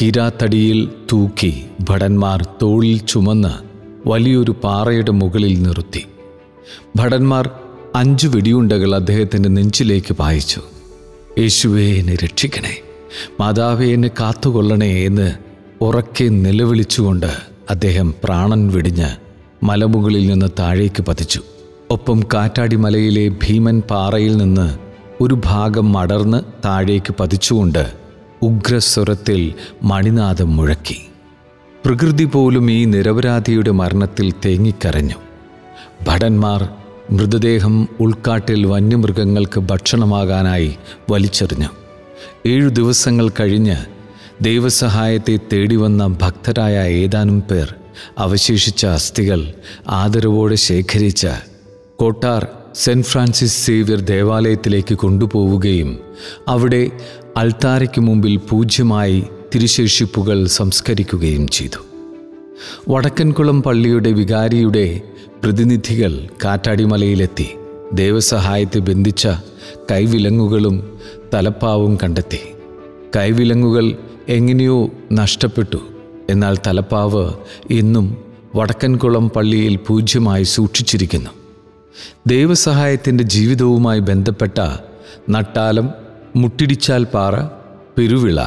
[0.00, 3.71] കിരാത്തടിയിൽ തൂക്കി ഭടന്മാർ തോളിൽ ചുമന്ന്
[4.06, 6.06] വലിയൊരു പാറയുടെ മുകളിൽ നിർത്തി.
[6.96, 7.50] ഭടന്മാർ
[7.94, 10.60] അഞ്ചു വെടിയുണ്ടകൾ അദ്ദേഹത്തിന്റെ നെഞ്ചിലേക്ക് പായിച്ചു.
[11.38, 12.82] യേശുവേ എന്നെ രക്ഷിക്കണേ.
[13.40, 15.32] മാതാവേ എന്നെ കാത്തുകൊള്ളണേ എന്ന്
[15.80, 17.26] ഉറക്കെ നിലവിളിച്ചുകൊണ്ട്
[17.70, 19.16] അദ്ദേഹം പ്രാണൻ വെടിഞ്ഞ്
[19.64, 21.40] മലമുകളിൽ നിന്ന് താഴേക്ക് പതിച്ചു.
[21.90, 24.78] ഒപ്പം കാറ്റാടി മലയിലെ ഭീമൻ പാറയിൽ നിന്ന്
[25.20, 27.92] ഒരു ഭാഗം മടർന്ന് താഴേക്ക് പതിച്ചുകൊണ്ട്
[28.42, 31.02] ഉഗ്രസ്വരത്തിൽ മണിനാഥം മുഴക്കി.
[31.84, 35.16] പ്രകൃതി പോലും ഈ നിരപരാധിയുടെ മരണത്തിൽ തേങ്ങിക്കരഞ്ഞു.
[36.08, 36.68] ഭടന്മാർ
[37.10, 40.76] മൃതദേഹം ഉൾക്കാട്ടിൽ വന്യമൃഗങ്ങൾക്ക് ഭക്ഷണമാകാനായി
[41.10, 41.70] വലിച്ചെറിഞ്ഞു.
[42.46, 43.76] ഏഴു ദിവസങ്ങൾ കഴിഞ്ഞ്
[44.42, 47.74] ദൈവസഹായത്തെ തേടിവന്ന ഭക്തരായ ഏതാനും പേർ
[48.18, 49.40] അവശേഷിച്ച അസ്ഥികൾ
[49.88, 51.32] ആദരവോടെ ശേഖരിച്ച്
[51.96, 55.98] കോട്ടാർ സെന്റ് ഫ്രാൻസിസ് സേവ്യർ ദേവാലയത്തിലേക്ക് കൊണ്ടുപോവുകയും
[56.48, 56.90] അവിടെ
[57.36, 59.24] അൾത്താരയ്ക്ക് മുമ്പിൽ പൂജ്യമായി
[59.54, 61.84] തിരുശേഷിപ്പുകൾ സംസ്കരിക്കുകയും ചെയ്തു.
[62.88, 65.00] വടക്കൻകുളം പള്ളിയുടെ വികാരിയുടെ
[65.42, 67.46] പ്രതിനിധികൾ കാറ്റാടിമലയിലെത്തി
[67.92, 69.28] ദേവസഹായത്തെ ബന്ധിച്ച
[69.90, 70.98] കൈവിലങ്ങുകളും
[71.34, 72.38] തലപ്പാവും കണ്ടെത്തി.
[73.16, 73.96] കൈവിലങ്ങുകൾ
[74.28, 75.78] എങ്ങനെയോ നഷ്ടപ്പെട്ടു.
[76.30, 77.32] എന്നാൽ തലപ്പാവ്
[77.70, 78.16] ഇന്നും
[78.54, 81.30] വടക്കൻകുളം പള്ളിയിൽ പൂജ്യമായി സൂക്ഷിച്ചിരിക്കുന്നു.
[82.26, 84.76] ദൈവസഹായത്തിന്റെ ജീവിതവുമായി ബന്ധപ്പെട്ട
[85.30, 85.90] Nattalam
[86.36, 87.40] Muttidichal Parai
[87.98, 88.42] Peruvilai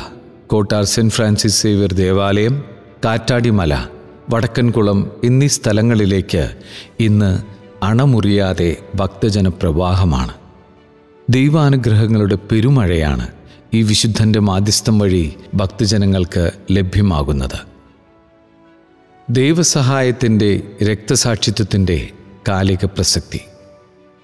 [0.55, 2.63] Kottar Saint Francis Xavier ദേവാലയം
[3.05, 3.85] കാറ്റാടിമല
[4.29, 6.55] വടക്കൻകുളം എന്നീ സ്ഥലങ്ങളിലേക്ക്
[6.99, 7.43] ഇന്ന്
[7.85, 10.33] അണമുറിയാതെ ഭക്തജന പ്രവാഹമാണ്
[11.29, 13.27] ദൈവാനുഗ്രഹങ്ങളുടെ പെരുമഴയാണ്
[13.73, 17.59] ഈ വിശുദ്ധന്റെ മാധ്യസ്ഥം വഴി ഭക്തജനങ്ങൾക്ക് ലഭ്യമാകുന്നത്.
[19.29, 22.09] ദൈവസഹായത്തിന്റെ രക്തസാക്ഷിത്വത്തിന്റെ
[22.47, 23.39] കാലിക പ്രസക്തി.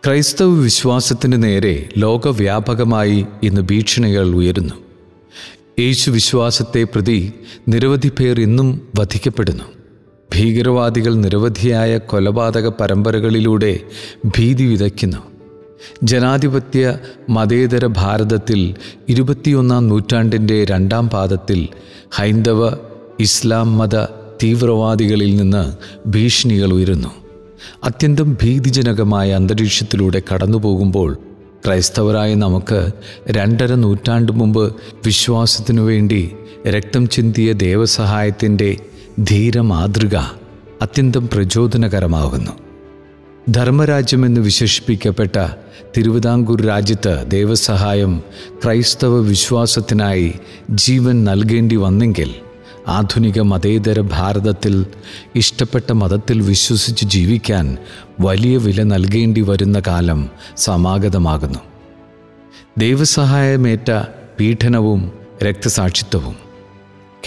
[0.06, 4.91] ക്രൈസ്തവ വിശ്വാസത്തിന് നേരെ ലോകവ്യാപകമായി ഇന്ന് ഭീഷണികൾ ഉയരുന്നു.
[5.82, 7.34] യേശു വിശ്വാസത്തെ പ്രതി
[7.68, 9.64] നിരവധി പേർ ഇന്നും വധിക്കപ്പെടുന്നു.
[10.36, 13.80] ഭീകരവാദികൾ നിരവധിയായ കൊലപാതക പരമ്പരകളിലൂടെ
[14.26, 15.18] ഭീതി വിതയ്ക്കുന്നു.
[16.04, 16.98] ജനാധിപത്യ
[17.30, 18.76] മതേതര ഭാരതത്തിൽ
[19.10, 21.68] ഇരുപത്തിയൊന്നാം നൂറ്റാണ്ടിന്റെ രണ്ടാം പാദത്തിൽ
[22.12, 22.72] ഹൈന്ദവ
[23.20, 24.06] ഇസ്ലാം മത
[24.44, 25.76] തീവ്രവാദികളിൽ നിന്ന്
[26.10, 27.08] ഭീഷണികൾ ഉയരുന്നു.
[27.84, 31.18] അത്യന്തം ഭീതിജനകമായ അന്തരീക്ഷത്തിലൂടെ കടന്നുപോകുമ്പോൾ
[31.66, 32.92] ക്രൈസ്തവരായ നമുക്ക്
[33.30, 36.32] രണ്ടര നൂറ്റാണ്ട് മുമ്പ് വിശ്വാസത്തിനു വേണ്ടി
[36.68, 38.78] രക്തം ചിന്തിയ ദേവസഹായത്തിന്റെ
[39.20, 40.16] ധീര മാതൃക
[40.82, 42.52] അത്യന്തം പ്രചോദനകരമാകുന്നു.
[43.50, 45.48] ധർമ്മരാജ്യമെന്ന് വിശേഷിപ്പിക്കപ്പെട്ട
[45.98, 48.22] തിരുവിതാംകൂർ രാജ്യത്ത് ദേവസഹായം
[48.64, 50.34] ക്രൈസ്തവ വിശ്വാസത്തിനായി
[50.70, 52.36] ജീവൻ നൽകേണ്ടി വന്നെങ്കിൽ
[52.88, 54.86] ആധുനിക മതേതര ഭാരതത്തിൽ
[55.36, 57.78] ഇഷ്ടപ്പെട്ട മതത്തിൽ വിശ്വസിച്ച് ജീവിക്കാൻ
[58.20, 61.60] വലിയ വില നൽകേണ്ടി വരുന്ന കാലം സമാഗതമാകുന്നു.
[62.78, 64.06] ദൈവസഹായമേറ്റ
[64.40, 65.12] പീഡനവും
[65.44, 66.36] രക്തസാക്ഷിത്വവും.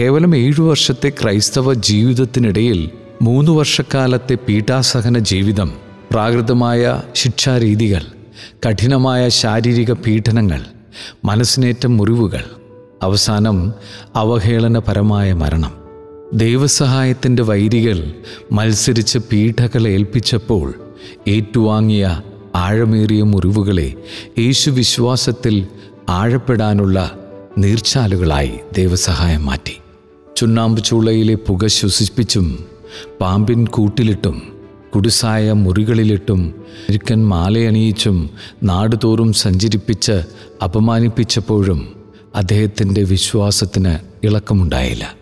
[0.00, 2.90] കേവലം ഏഴു വർഷത്തെ ക്രൈസ്തവ ജീവിതത്തിനിടയിൽ
[3.22, 5.72] മൂന്ന് വർഷക്കാലത്തെ പീഠാസഹന ജീവിതം
[6.11, 8.02] പ്രാകൃതമായ ശിക്ഷാരീതികൾ
[8.68, 10.61] കഠിനമായ ശാരീരിക പീഡനങ്ങൾ
[11.24, 12.44] മനസ്സിനേറ്റ മുറിവുകൾ
[13.05, 13.72] അവസാനം
[14.16, 15.72] അവഹേളനപരമായ മരണം.
[16.34, 18.12] ദൈവസഹായത്തിന്റെ വൈരികൾ
[18.52, 20.74] മത്സരിച്ച് പീഠകൾ ഏൽപ്പിച്ചപ്പോൾ
[21.28, 22.22] ഏറ്റുവാങ്ങിയ
[22.57, 23.94] ആഴമേറിയ മുറിവുകളെ
[24.38, 25.66] യേശു വിശ്വാസത്തിൽ
[26.09, 27.18] ആഴപ്പെടാനുള്ള
[27.59, 29.76] നീർച്ചാലുകളായി ദൈവസഹായം മാറ്റി.
[30.36, 32.46] ചുണ്ണാമ്പ് ചൂളയിലെ പുക ശ്വസിപ്പിച്ചും
[33.20, 34.42] പാമ്പിൻ കൂട്ടിലിട്ടും
[34.94, 36.55] കുടിസായ മുറികളിലിട്ടും
[36.88, 38.30] ഇരിക്കൻ മാലയണിയിച്ചും
[38.62, 40.16] നാടുതോറും സഞ്ചരിപ്പിച്ച്
[40.64, 42.03] അപമാനിപ്പിച്ചപ്പോഴും
[42.35, 45.14] അദ്ദേഹത്തിന്റെ വിശ്വാസത്തിന് ഇളക്കമുണ്ടായില്ല.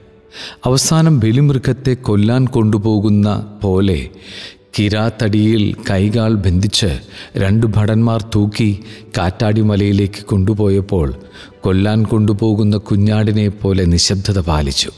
[0.65, 4.09] അവസാനം ബലിമൃഗത്തെ കൊല്ലാൻ കൊണ്ടുപോകുന്ന പോലെ
[4.79, 7.01] കിരാത്തടിയിൽ കൈകാൽ ബന്ധിച്ച്
[7.37, 8.81] രണ്ട് ഭടന്മാർ തൂക്കി
[9.19, 11.15] കാറ്റാടി മലയിലേക്ക് കൊണ്ടുപോയപ്പോൾ
[11.61, 14.91] കൊല്ലാൻ കൊണ്ടുപോകുന്ന കുഞ്ഞാടിനെ പോലെ നിശബ്ദത പാലിച്ചു.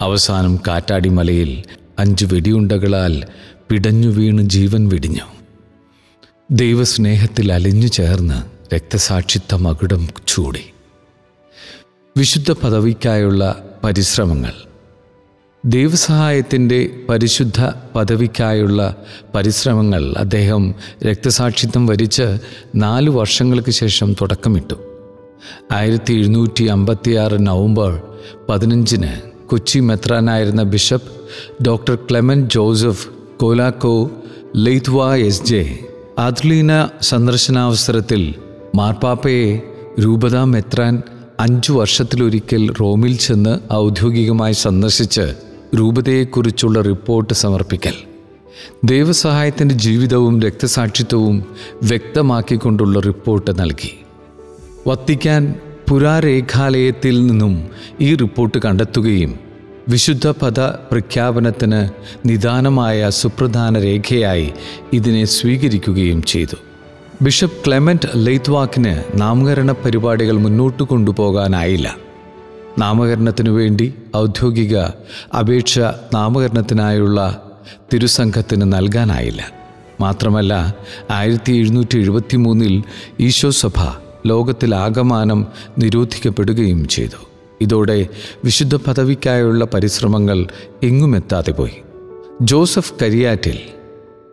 [0.00, 1.62] അവസാനം കാറ്റാടി മലയിൽ
[1.98, 3.24] അഞ്ച് വെടിയുണ്ടകളാൽ
[3.70, 5.26] പിടഞ്ഞു വീണ് ജീവൻ വെടിഞ്ഞു.
[6.50, 10.64] ദൈവസ്നേഹത്തിൽ അലിഞ്ഞു ചേർന്ന് രക്തസാക്ഷിത്വ മകുടം ചൂടി.
[12.16, 14.52] വിശുദ്ധ പദവിക്കായുള്ള പരിശ്രമങ്ങൾ.
[15.64, 18.96] ദൈവസഹായത്തിന്റെ പരിശുദ്ധ പദവിക്കായുള്ള
[19.34, 22.38] പരിശ്രമങ്ങൾ അദ്ദേഹം രക്തസാക്ഷിത്വം വരിച്ച്
[22.74, 24.74] നാല് വർഷങ്ങൾക്ക് ശേഷം തുടക്കമിട്ടു.
[25.72, 28.02] ആയിരത്തി എഴുന്നൂറ്റി അമ്പത്തിയാറ് നവംബർ
[28.48, 31.12] പതിനഞ്ചിന് Kochi മെത്രാനായിരുന്ന bishop
[31.62, 33.06] doctor Clement Joseph
[33.36, 34.10] Colaco
[34.56, 35.78] Leitao S J
[36.18, 38.34] ആദ്ലീന സന്ദർശനാവസരത്തിൽ
[38.74, 39.60] മാർപ്പാപ്പയെ
[40.00, 41.02] രൂപതാ മെത്രാൻ
[41.40, 45.34] അഞ്ചു വർഷത്തിലൊരിക്കൽ റോമിൽ ചെന്ന് ഔദ്യോഗികമായി സന്ദർശിച്ച്
[45.76, 47.92] രൂപതയെക്കുറിച്ചുള്ള റിപ്പോർട്ട് സമർപ്പിക്കൽ.
[48.84, 51.44] ദൈവസഹായത്തിന്റെ ജീവിതവും രക്തസാക്ഷിത്വവും
[51.82, 54.00] വ്യക്തമാക്കിക്കൊണ്ടുള്ള റിപ്പോർട്ട് നൽകി.
[54.86, 55.54] വത്തിക്കാൻ
[55.88, 57.68] പുരാരേഖാലയത്തിൽ നിന്നും
[58.00, 59.38] ഈ റിപ്പോർട്ട് കണ്ടെത്തുകയും
[59.88, 61.88] വിശുദ്ധ പദ പ്രഖ്യാപനത്തിന്
[62.28, 64.52] നിദാനമായ സുപ്രധാന രേഖയായി
[64.92, 66.56] ഇതിനെ സ്വീകരിക്കുകയും ചെയ്തു.
[67.22, 71.96] ബിഷപ്പ് ക്ലെമന്റ് ലെയ്ത്വാക്കിന് നാമകരണ പരിപാടികൾ മുന്നോട്ട് കൊണ്ടുപോകാനായില്ല.
[72.78, 74.76] നാമകരണത്തിനു വേണ്ടി ഔദ്യോഗിക
[75.38, 75.78] അപേക്ഷ
[76.14, 77.42] നാമകരണത്തിനായുള്ള
[77.92, 79.50] തിരുസംഘത്തിന് നൽകാനായില്ല.
[80.00, 80.74] മാത്രമല്ല
[81.10, 82.82] ആയിരത്തി എഴുന്നൂറ്റി എഴുപത്തി മൂന്നിൽ
[83.20, 83.92] ഈശോസഭ
[84.26, 85.46] ലോകത്തിലാകമാനം
[85.78, 87.26] നിരോധിക്കപ്പെടുകയും ചെയ്തു.
[87.60, 88.06] ഇതോടെ
[88.44, 90.46] വിശുദ്ധ പദവിക്കായുള്ള പരിശ്രമങ്ങൾ
[90.82, 91.74] എങ്ങുമെത്താതെ പോയി.
[92.42, 93.58] ജോസഫ് കരിയാറ്റിൽ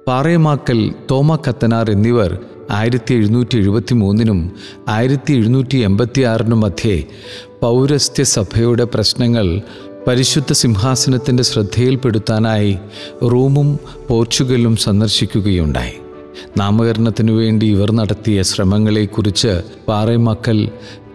[0.07, 2.37] പാറയമാക്കൽ തോമ കത്തനാർ എന്നിവർ
[2.71, 4.51] ആയിരത്തി എഴുന്നൂറ്റി എഴുപത്തി മൂന്നിനും
[4.87, 7.03] ആയിരത്തി എഴുന്നൂറ്റി എൺപത്തി ആറിനും മധ്യേ
[7.61, 9.61] പൗരസ്ത്യ സഭയുടെ പ്രശ്നങ്ങൾ
[10.07, 12.77] പരിശുദ്ധ സിംഹാസനത്തിന്റെ ശ്രദ്ധയിൽപ്പെടുത്താനായി
[13.23, 15.93] റോമും പോർച്ചുഗലും സന്ദർശിക്കുകയുണ്ടായി.
[16.57, 20.69] നാമകരണത്തിനു വേണ്ടി ഇവർ നടത്തിയ ശ്രമങ്ങളെക്കുറിച്ച് പാറയമക്കൽ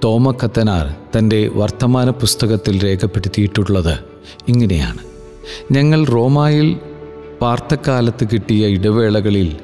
[0.04, 3.98] തോമക്കത്തനാർ തന്റെ വർത്തമാന പുസ്തകത്തിൽ രേഖപ്പെടുത്തിയിട്ടുള്ളത്
[4.48, 4.98] ഇങ്ങനെയാണ്.
[5.72, 6.76] ഞങ്ങൾ റോമായിൽ
[7.40, 9.56] പാർത്തക്കാലത്ത് കിട്ടിയ ഇടവേളകളിൽ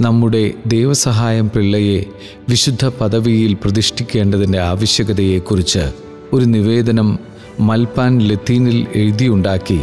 [0.00, 2.04] നമ്മുടെ ദൈവസഹായം പിള്ളയെ
[2.48, 5.92] വിശുദ്ധ പദവിയിൽ പ്രതിഷ്ഠിക്കേണ്ടതിന്റെ ആവശ്യകതയെക്കുറിച്ച്
[6.32, 7.18] ഒരു നിവേദനം
[7.60, 9.80] മൽപാൻ ലത്തീനിൽ എഴുതിയുണ്ടാക്കി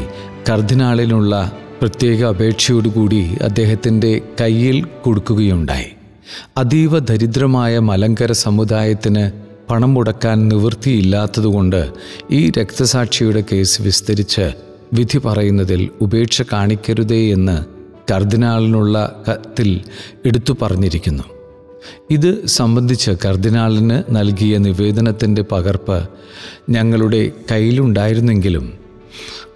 [0.49, 5.89] കർദിനാളിനുള്ള പ്രത്യേക അപേക്ഷയോടുകൂടി അദ്ദേഹത്തിന്റെ കയ്യിൽ കൊടുക്കുകയുണ്ടായി.
[6.57, 9.31] അതീവ ദരിദ്രമായ മലങ്കര സമുദായത്തിന്
[9.71, 11.89] പണം മുടക്കാൻ നിവൃത്തിയില്ലാത്തതുകൊണ്ട്
[12.31, 17.65] ഈ രക്തസാക്ഷിയുടെ കേസ് വിസ്തരിച്ച് വിധി പറയുന്നതിൽ ഉപേക്ഷ കാണിക്കരുതേ എന്ന്
[18.13, 19.81] കർദിനാളിനുള്ള കത്തിൽ
[20.25, 21.23] എടുത്തു പറഞ്ഞിരിക്കുന്നു.
[22.09, 26.09] ഇത് സംബന്ധിച്ച് കർദിനാളിന് നൽകിയ നിവേദനത്തിന്റെ പകർപ്പ്
[26.69, 28.73] ഞങ്ങളുടെ കയ്യിലുണ്ടായിരുന്നെങ്കിലും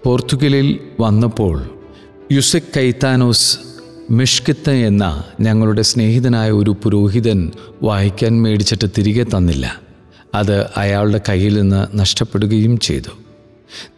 [0.03, 1.69] പോർത്തുഗലിൽ വന്നപ്പോൾ
[2.31, 3.57] യുസെക് കൈത്താനോസ്
[4.11, 7.51] മിഷ്കിത്ത എന്ന ഞങ്ങളുടെ സ്നേഹിതനായ ഒരു പുരോഹിതൻ
[7.83, 9.81] വായിക്കാൻ മേടിച്ചിട്ട് തിരികെ തന്നില്ല.
[10.35, 13.22] അത് അയാളുടെ കയ്യിൽ നിന്ന് നഷ്ടപ്പെടുകയും ചെയ്തു.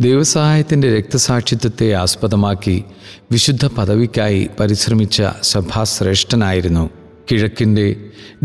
[0.01, 2.83] ദൈവസഹായത്തിന്റെ രക്തസാക്ഷിത്വത്തെ ആസ്പദമാക്കി
[3.31, 6.89] വിശുദ്ധ പദവിക്കായി പരിശ്രമിച്ച സഭാശ്രേഷ്ഠനായിരുന്നു.
[7.31, 7.95] കിഴക്കിന്റെ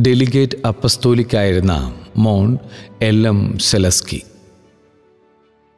[0.00, 2.58] delegate അപ്പസ്തോലിക്കായിരുന്ന Mon
[3.02, 3.26] L.
[3.26, 3.58] M.
[3.58, 4.22] Zaleski.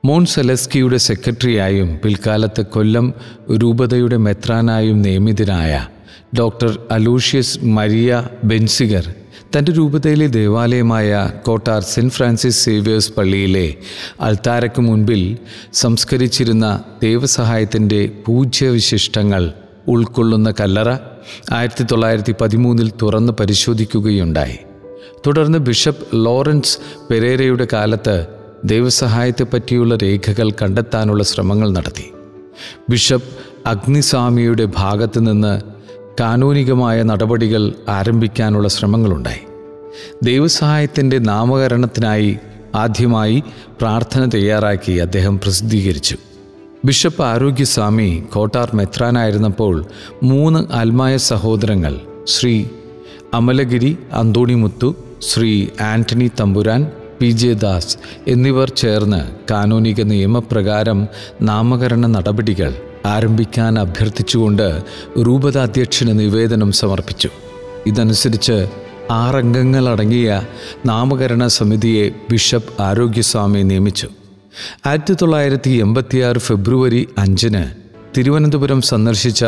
[0.04, 3.14] Mon സെലസ്കിയുടെ സെക്രട്ടറിയായും പിൽക്കാലത്ത് കൊല്ലം
[3.62, 5.88] രൂപതയുടെ മെത്രാനായും നിയമിതനായ
[6.38, 9.14] ഡോക്ടർ അലൂഷ്യസ് മരിയ ബെൻസിഗർ
[9.56, 13.74] തന്റെ രൂപതയിലെ ദേവാലയമായ കോട്ടാർ സെന്റ് ഫ്രാൻസിസ് സേവിയേഴ്സ് പള്ളിയിലെ
[14.20, 15.38] അൾത്താരയ്ക്ക് മുൻപിൽ
[15.72, 19.52] സംസ്കരിച്ചിരുന്ന ദൈവസഹായത്തിന്റെ പൂജ്യവിശിഷ്ടങ്ങൾ
[19.88, 20.92] ഉൾക്കൊള്ളുന്ന കല്ലറ
[21.52, 24.58] ആയിരത്തി തൊള്ളായിരത്തി പതിമൂന്നിൽ തുറന്ന് പരിശോധിക്കുകയുണ്ടായി.
[25.26, 26.78] തുടർന്ന് ബിഷപ്പ് ലോറൻസ്
[27.10, 28.26] പെരേരയുടെ കാലത്ത്
[28.64, 32.12] ദൈവസഹായത്തെപ്പറ്റിയുള്ള രേഖകൾ കണ്ടെത്താനുള്ള ശ്രമങ്ങൾ നടത്തി.
[32.90, 33.28] ബിഷപ്പ്
[33.68, 35.71] അഗ്നിസ്വാമിയുടെ ഭാഗത്തു നിന്ന്
[36.20, 39.40] കാനൂനികമായ നടപടികൾ ആരംഭിക്കാനുള്ള ശ്രമങ്ങളുണ്ടായി.
[40.22, 42.38] ദൈവസഹായത്തിന്റെ നാമകരണത്തിനായി
[42.74, 43.42] ആദ്യമായി
[43.80, 46.16] പ്രാർത്ഥന തയ്യാറാക്കി അദ്ദേഹം പ്രസിദ്ധീകരിച്ചു.
[46.84, 49.84] ബിഷപ്പ് ആരോഗ്യസ്വാമി കോട്ടാർ മെത്രാനായിരുന്നപ്പോൾ
[50.22, 52.64] മൂന്ന് ആത്മായ സഹോദരങ്ങൾ ശ്രീ
[53.34, 56.90] അമലഗിരി അന്തോണിമുത്തു ശ്രീ ആന്റണി തമ്പുരാൻ
[57.20, 57.96] പി ജെ ദാസ്
[58.28, 61.08] എന്നിവർ ചേർന്ന് കാനൂനിക നിയമപ്രകാരം
[61.42, 62.74] നാമകരണ നടപടികൾ
[63.06, 64.82] ആരംഭിക്കാൻ അഭ്യർത്ഥിച്ചുകൊണ്ട്
[65.18, 67.28] രൂപതാധ്യക്ഷന് നിവേദനം സമർപ്പിച്ചു.
[67.86, 68.66] ഇതനുസരിച്ച്
[69.10, 70.42] ആറംഗങ്ങളടങ്ങിയ
[70.86, 74.08] നാമകരണ സമിതിയെ ബിഷപ്പ് ആരോഗ്യസ്വാമി നിയമിച്ചു.
[74.86, 77.64] ആയിരത്തി തൊള്ളായിരത്തി എൺപത്തിയാറ് ഫെബ്രുവരി അഞ്ചിന്
[78.18, 79.44] തിരുവനന്തപുരം സന്ദർശിച്ച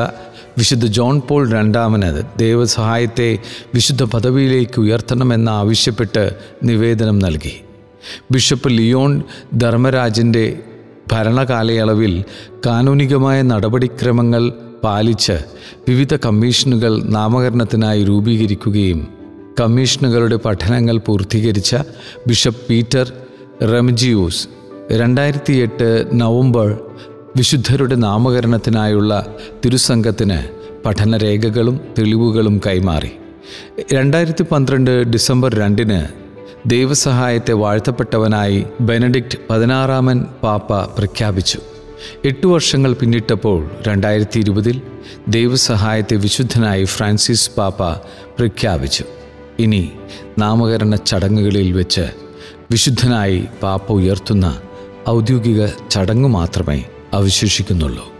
[0.59, 3.39] വിശുദ്ധ ജോൺ പോൾ രണ്ടാമന് ദൈവസഹായത്തെ
[3.75, 6.33] വിശുദ്ധ പദവിയിലേക്ക് ഉയർത്തണമെന്ന് ആവശ്യപ്പെട്ട്
[6.65, 7.61] നിവേദനം നൽകി.
[8.31, 9.23] ബിഷപ്പ് ലിയോൺ
[9.55, 10.59] ധർമ്മരാജിന്റെ
[11.13, 12.25] ഭരണകാലയളവിൽ
[12.67, 14.53] കാനൂനികമായ നടപടിക്രമങ്ങൾ
[14.85, 15.33] പാലിച്ച്
[15.89, 19.09] വിവിധ കമ്മീഷനുകൾ നാമകരണത്തിനായി രൂപീകരിക്കുകയും
[19.61, 21.77] കമ്മീഷനുകളുടെ പഠനങ്ങൾ പൂർത്തീകരിച്ച
[22.27, 23.13] ബിഷപ്പ് പീറ്റർ
[23.73, 24.49] റെംജിയൂസ്
[24.93, 26.79] രണ്ടായിരത്തി എട്ട് നവംബർ
[27.37, 29.27] വിശുദ്ധരുടെ നാമകരണത്തിനായുള്ള
[29.65, 30.49] തിരുസംഘത്തിന്
[30.85, 33.11] പഠനരേഖകളും തെളിവുകളും കൈമാറി.
[33.95, 36.24] രണ്ടായിരത്തി പന്ത്രണ്ട് ഡിസംബർ രണ്ടിന്
[36.67, 41.59] ദൈവസഹായത്തെ വാഴ്ത്തപ്പെട്ടവനായി ബെനഡിക്റ്റ് പതിനാറാമൻ പാപ്പ പ്രഖ്യാപിച്ചു.
[42.25, 44.83] എട്ടു വർഷങ്ങൾ പിന്നിട്ടപ്പോൾ രണ്ടായിരത്തി ഇരുപതിൽ
[45.29, 47.93] ദൈവസഹായത്തെ വിശുദ്ധനായി ഫ്രാൻസിസ് പാപ്പ
[48.39, 49.05] പ്രഖ്യാപിച്ചു.
[49.59, 49.93] ഇനി
[50.39, 52.07] നാമകരണ ചടങ്ങുകളിൽ വെച്ച്
[52.71, 54.61] വിശുദ്ധനായി പാപ്പ ഉയർത്തുന്ന
[55.09, 58.14] ഔദ്യോഗിക ചടങ്ങ് മാത്രമേ അവശേഷിക്കുന്നുള്ളൂ.